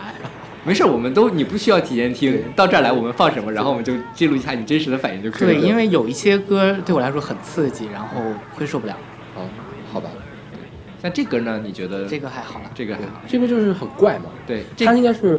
[0.64, 8.22] 没事，我们都你不需要提前听，到这儿来我们放什么，然后我们就记录一下你真实的反应就可以了对，因为有一些歌对我来说很刺激，然后
[8.54, 8.94] 会受不了。
[9.36, 9.44] 啊，
[9.92, 10.10] 好吧，
[11.02, 12.72] 像这歌呢，你觉得这个还好了。
[12.74, 13.22] 这个还好？
[13.28, 15.38] 这个就是很怪嘛，对，这它应该是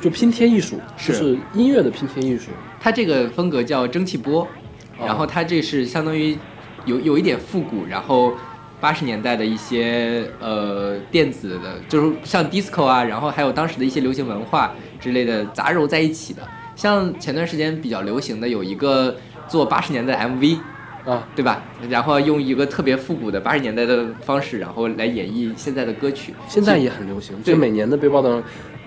[0.00, 2.50] 就拼贴艺术，是就是音乐的拼贴艺术。
[2.80, 4.46] 它这个风格叫蒸汽波，
[4.98, 6.36] 然后它这是相当于
[6.88, 8.32] 有有一点复古，然后
[8.80, 16.42] 八十年代的一些呃电子的，就是像 disco 啊，然后还有当时的一些流行文化之类的杂糅在一起的。
[16.74, 19.16] 像前段时间比较流行的有一个
[19.48, 20.58] 做八十年代 MV，
[21.04, 21.62] 啊，对吧？
[21.90, 26.32] 然后用一个特别复古的八十年代的方式，然后来演绎现在的歌曲。
[26.48, 28.42] 现在也很流行，对就每年的 Billboard，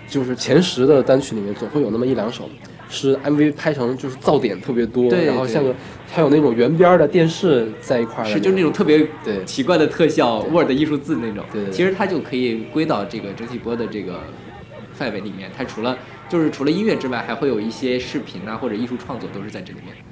[0.08, 2.50] 就是前十的单曲里面总会有那么一两首
[2.92, 5.74] 是 MV 拍成就是噪点特别多，然后像个
[6.12, 11.44] 还有那种圆边的电视在一块儿是就那种特别对奇怪的特效，Word 艺术字那种。
[11.54, 14.20] 对其实它就可以归到这个蒸汽波的这个
[14.94, 15.50] 范围里面。
[15.58, 15.98] 它除了
[16.28, 19.96] 就是除了音乐之外，还会有一些视频啊或者艺术创作都是在这里面。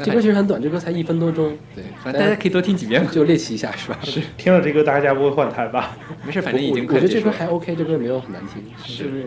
[0.00, 3.10] 这歌其实很短，这歌才一分多钟，对，反正大家可以多听几遍嘛。
[3.10, 3.98] 就练习一下是吧？
[4.04, 5.96] 是，听了这歌大家不会换台吧？
[6.24, 8.62] 没事，反正已经我我觉得这歌还 OK，这歌也没有很难听。
[8.86, 9.24] 就是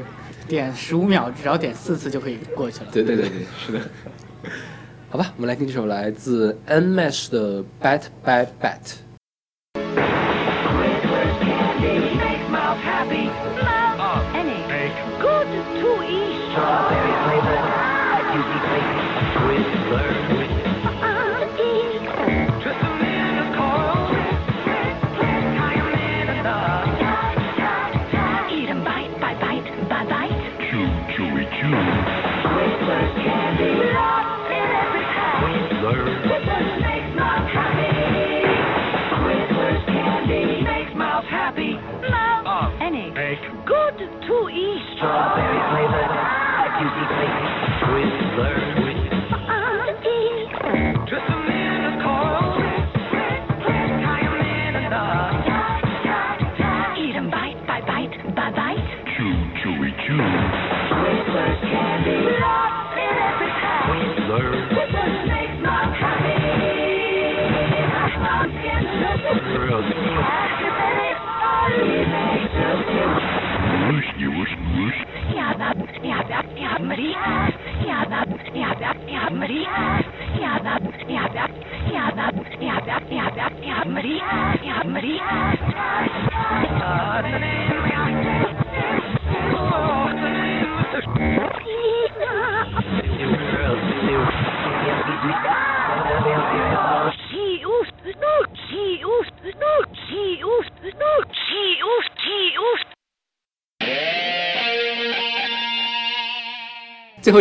[0.52, 2.90] 点十五秒，只要点四次就可以过去了。
[2.92, 3.80] 对对对对对，是的。
[5.10, 8.80] 好吧，我们来听这首来自 Nmesh 的《Bat by Bat》。
[45.02, 46.14] Strong, berry flavored,
[46.78, 47.41] QC flavor.
[77.20, 80.01] Maria, ja, ja, ja, ja, Maria.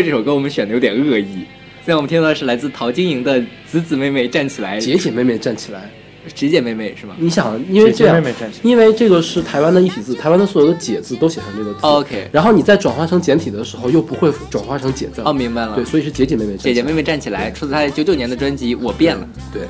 [0.02, 1.46] 这首歌我们选的有点恶意。
[1.82, 5.90] 现在我们听到的是来自陶晶莹的《子子妹妹站起来》，姐姐妹妹站起来。
[6.34, 7.14] 姐姐妹妹是吗？
[7.18, 15.22] 你想，因为姐姐这样，妹妹站起来因为这个是台湾的一体字，台湾的所有的解字都写成这个 OK 然后你在转化成简体的时候，又不会转化成解字。
[15.24, 15.74] 哦，明白了。
[15.74, 16.74] 对，所以是姐姐妹妹站起来。
[16.74, 19.26] 姐姐妹妹站起来，出自她九九年的专辑《我变了》。
[19.54, 19.62] 对，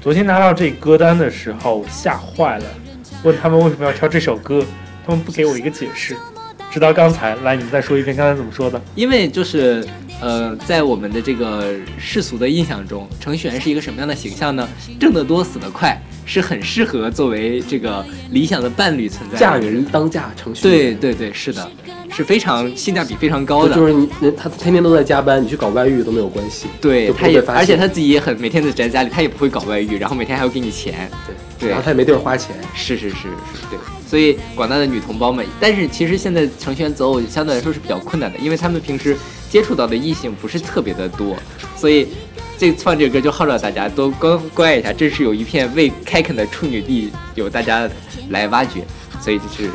[0.00, 2.64] 昨天拿到这歌单的时候吓坏了，
[3.22, 4.64] 问他们为什么要挑这首歌，
[5.06, 6.16] 他们不给我一个解释。
[6.72, 8.80] 直到刚才，来你们再说一遍刚才怎么说的？
[8.94, 9.86] 因为就是
[10.20, 14.68] 呃，在我们的这个世俗的印象中，程序员是一个什么样的形象呢？
[15.00, 19.40] 挣得多，死得快，是很适合作为这个理想的伴侣存在的。
[19.40, 20.94] 嫁人当嫁程序员。
[21.00, 21.68] 对对对，是的，
[22.10, 23.74] 是非常性价比非常高的。
[23.74, 26.66] 就是你，人他天天都在加班，你去搞外遇都没有关系。
[26.80, 31.10] 对，他也，而且他自己也很每天在宅家里，他也不会搞外遇，然后每天还要给你钱。
[31.26, 32.54] 对对然后他也没地儿花钱。
[32.74, 33.28] 是是是是，
[33.70, 33.78] 对。
[34.06, 39.16] 所以广大的女同胞们，但是其实现在程序员择偶相对来说是比较困难的，因为他们平时
[39.52, 41.36] 接触到的异性不是特别的多，
[41.76, 42.08] 所以
[42.56, 47.86] 这放这个歌就号召大家多关关爱一下，这是有一片未开垦的处女地，有大家
[48.30, 48.82] 来挖掘，
[49.20, 49.68] 所以就是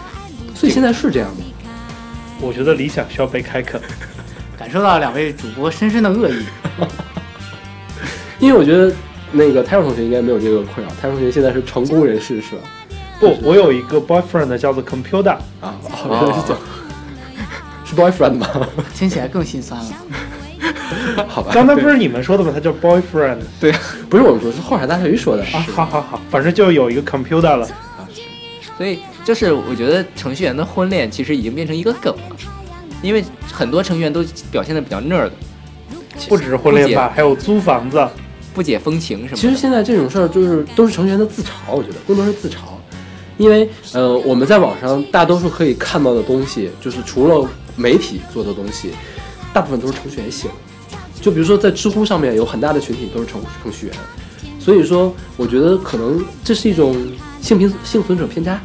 [0.55, 1.43] 所以现在是这样的。
[2.41, 3.79] 我觉得理想需要被开垦。
[4.57, 6.43] 感受到两位主播深深的恶意。
[8.39, 8.91] 因为我觉得
[9.31, 12.61] 那个泰若同学应该没有这个困扰，泰若同学现在是成功人士是吧？
[13.19, 16.86] 不，我有一个 boyfriend 叫做 computer，啊，哦，原来是这样，是
[17.97, 18.47] boyfriend 吗？
[18.95, 19.89] 听起来更心酸了。
[21.27, 22.51] 好吧，刚才不是你们说的吗？
[22.53, 23.73] 他叫 boyfriend 对
[24.09, 25.43] 不是我们说，是后海大鲨鱼说的。
[25.45, 27.65] 啊，好好好，反正就有一个 computer 了。
[27.65, 28.05] 啊
[28.77, 32.35] 所以就是我觉得程序员的婚恋其实已经变成一个梗了，
[33.01, 35.31] 因为很多程序员都表现的比较 nerd，
[36.29, 38.07] 不只是婚恋吧，还有租房子。
[38.53, 39.37] 不解风情什么的。
[39.37, 42.55] 其实现在这种事儿就是都是程序员的自嘲，我觉得更多是自嘲，
[43.37, 47.47] 因为呃我们在网上大多数可以看到的东西，就是除了
[47.77, 48.91] 媒体做的东西，
[49.53, 50.53] 大部分都是程序员写的。
[51.21, 53.95] 就比如说在知乎上面有很大的群体都是程程序员，
[54.59, 56.95] 所以说我觉得可能这是一种
[57.41, 58.59] 幸平幸存者偏差，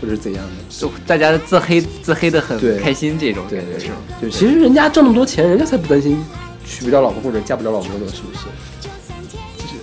[0.00, 0.50] 或者是怎样的。
[0.68, 6.18] 就大家自黑自黑的很开心这种感觉是吗？，就其实人家挣那么多钱，人家才不担心
[6.64, 8.46] 娶不着老婆或者嫁不着老公呢，是不是？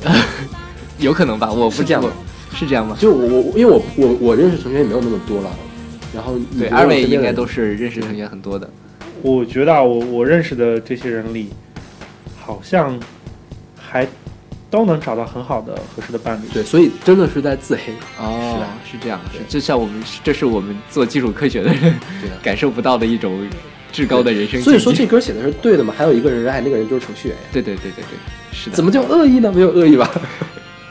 [0.98, 2.04] 有可能吧，我不是这样
[2.54, 2.96] 是这样吗？
[3.00, 5.50] 就我我因为我我我认识程序员也没有那么多了，
[6.16, 8.68] 然后对，二位应该都是认识成员很多的。
[9.22, 11.50] 我觉得啊，我我认识的这些人里，
[12.40, 12.98] 好像
[13.78, 14.08] 还
[14.70, 16.48] 都能找到很好的合适的伴侣。
[16.54, 17.94] 对，所以真的是在自黑。
[18.18, 21.82] 哦是的是这样，是就像我们这是我们做基础科学的人
[22.22, 23.48] 对 感受不到的一种
[23.92, 24.62] 至高的人生。
[24.62, 25.94] 所以说这歌写的是对的嘛？
[25.98, 27.44] 还有一个人爱，那个人就是程序员呀。
[27.52, 28.18] 对对对对对，
[28.52, 28.76] 是的。
[28.76, 29.52] 怎么叫恶意呢？
[29.52, 30.10] 没有恶意吧？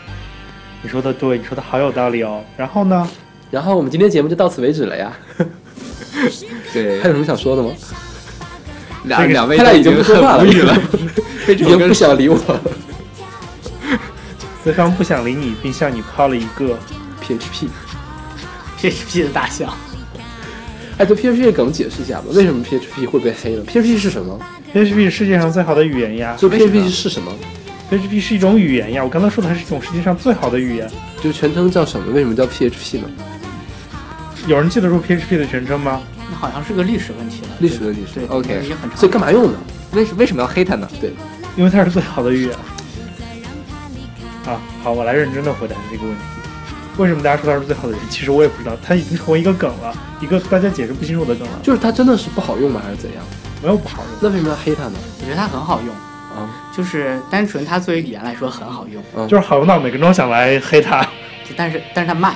[0.83, 2.43] 你说的对，你说的好有道理哦。
[2.57, 3.09] 然后呢，
[3.55, 5.13] 然后我们今天节目就到此为止了呀。
[6.75, 7.71] 对还有什么想说的吗？
[9.05, 10.77] 两两位他俩已经不说话了很无语了，
[11.47, 12.61] 已经不想理我了。
[14.65, 16.77] 对方不想理你，并向你抛了一个
[17.23, 19.73] PHP，PHP 的大象，
[20.99, 24.37] 哎，对 PHP 的梗解释一下吧，为什么 PHP 会被黑了？PHP 是什么
[24.75, 26.37] ？PHP 是世界上最好的语言呀。
[26.37, 27.33] 所以为什么 PHP 是什么
[27.93, 29.05] ？PHP 是一种语言呀。
[29.05, 30.91] 我刚才说的还是一种世界上最好的语言。
[31.23, 32.13] 就全称叫什么？
[32.13, 33.09] 为什么叫 PHP 呢？
[34.47, 36.03] 有人记得住 PHP 的全称吗？
[36.31, 37.49] 那好像是个历史问题了。
[37.61, 38.99] 历史问题是对 OK 已经很长。
[38.99, 39.59] 所以干嘛用呢？
[39.93, 40.89] 为什为什么要黑它呢？
[41.01, 41.13] 对
[41.57, 42.53] 因为它是最好的语言。
[44.47, 46.23] 啊，好，我来认真的回答这个问题。
[46.99, 48.05] 为什么大家说它是最好的语言？
[48.11, 51.59] 其实我也不知道，它已经成为一个梗了，一个大家解释不清楚的梗了。
[51.63, 52.83] 就是它真的是不好用吗？
[52.85, 53.25] 还是怎样？
[53.63, 54.19] 没有不好用。
[54.21, 54.99] 那为什么要黑它呢？
[55.21, 55.95] 我觉得它很好用，
[56.37, 61.03] 啊，就是单纯它作为语言来说很好用，嗯就是好用到每个人都想来黑它。
[61.45, 62.35] 就但是但是它慢，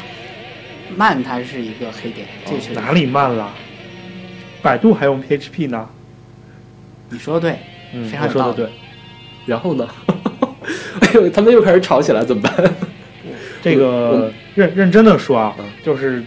[0.97, 2.27] 慢它是一个黑点，
[2.75, 3.53] 哪里慢了？
[4.63, 5.89] 百度还用 PHP 呢。
[7.11, 7.59] 你说的对，
[7.95, 8.69] 嗯，非常说的对。
[9.47, 9.89] 然后呢？
[11.01, 12.53] 哎呦，他们又开始吵起来，怎么办？
[13.63, 16.23] 这个认认真的说啊嗯，就是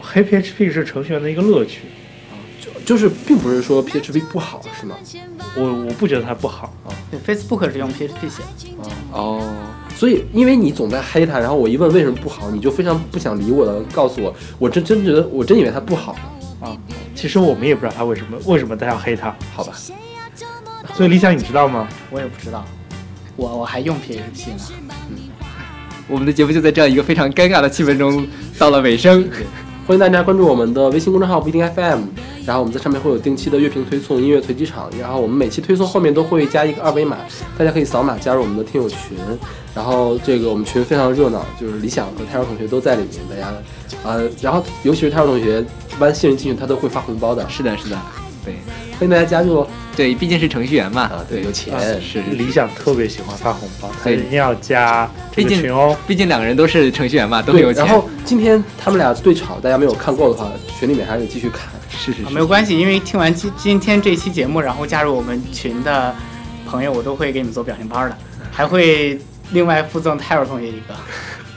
[0.00, 1.80] 黑 PHP 是程序员的一个乐趣。
[2.84, 4.96] 就是并不是说 PHP 不好，是吗？
[5.56, 6.72] 我我不觉得它不好。
[7.10, 8.42] 对，Facebook 是用 PHP 写
[8.82, 9.40] 的，哦，
[9.96, 16.68] 所以，因为你总在黑它，然后我一问为什么不好，你就非常不想理我的告诉我，我真真觉得我真以为它不好呢。
[16.68, 16.76] 啊，
[17.14, 19.34] 其实我们也不知道他为什么 为什么他要黑它。
[19.54, 19.72] 好吧，
[20.94, 21.88] 所以理想你知道吗？
[22.10, 22.64] 我也不知道，
[23.36, 24.62] 我我还用 PHP 呢。
[25.10, 25.16] 嗯
[26.08, 28.26] 我们的节目就在这样一个非常尴尬的气氛中
[28.58, 29.26] 到了尾声。
[29.84, 32.02] 欢迎大家关注我们的微信公众号不一定 FM，
[32.46, 37.16] 然后我们在上面会有定期的乐评推送、音乐随机场，然后我们每期推送后面都会加一个二维码，
[37.58, 39.18] 大家可以扫码加入我们的听友群，
[39.74, 43.52] 然后这个我们群非常热闹，就是李想和泰尔同学都在里面，大家，
[44.04, 47.98] 呃，然后尤其是泰尔同学，一般新人进去他都会发红包的，是的，是的，
[48.44, 48.54] 对。
[49.02, 49.68] 欢迎大家加入哦。
[49.96, 55.96] 对，毕竟是程序员嘛，啊，对，有钱啊是理想特别喜欢发红包，他对一定要加这毕竟个群哦。
[56.06, 57.84] 毕竟两个人都是程序员嘛，都有钱。
[57.84, 60.48] 然后今天他们俩对吵，大家没有看够的话，
[60.78, 61.62] 群里面还可以继续看。
[61.62, 66.14] 啊，是是是没有关系，因为听完今今天这期节目，然后加入我们群的
[66.64, 68.16] 朋友，我都会给你们做表情包的，
[68.52, 69.18] 还会
[69.50, 70.94] 另外附赠泰尔同学一个。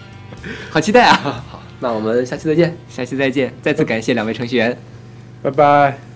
[0.72, 1.43] 好期待啊！
[1.47, 2.76] 好，那我们下期再见。
[2.89, 4.76] 下期再见，再次感谢两位程序员。
[5.43, 6.15] 拜拜。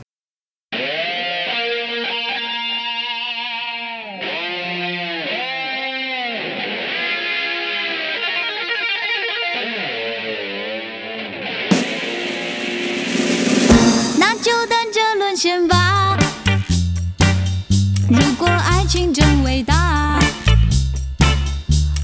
[18.10, 20.20] 如果爱情真伟大，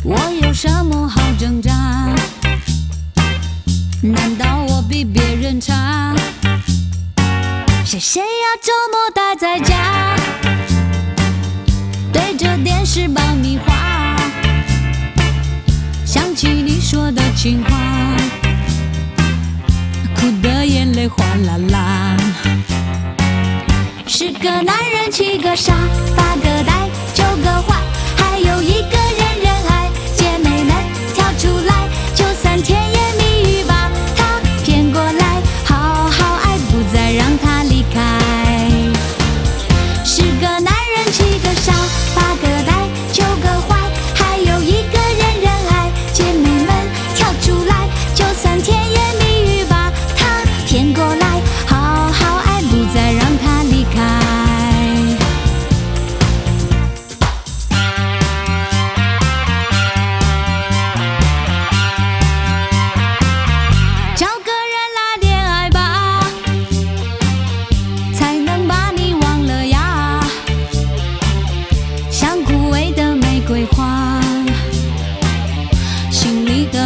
[0.03, 1.72] 我有什么好挣扎？
[4.03, 6.14] 难道我比别人差？
[7.84, 10.15] 谁谁要周末待在家，
[12.14, 14.15] 对着电视爆米花，
[16.06, 17.80] 想起你说的情话。
[20.15, 22.18] 哭的眼泪哗啦啦。
[24.18, 25.74] 十个男人七个傻，
[26.16, 26.74] 八个呆，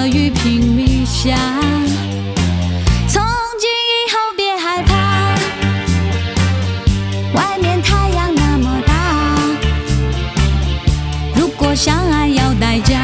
[0.10, 1.36] 雨拼命下。
[3.07, 3.22] 从
[3.60, 4.94] 今以后别害怕，
[7.34, 8.94] 外面太阳那么大。
[11.36, 12.99] 如果相爱要代价。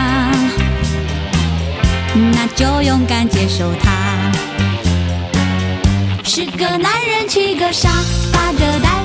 [2.31, 4.31] 那就勇敢接受它。
[6.23, 7.89] 十个男人七个傻，
[8.31, 9.03] 八个呆，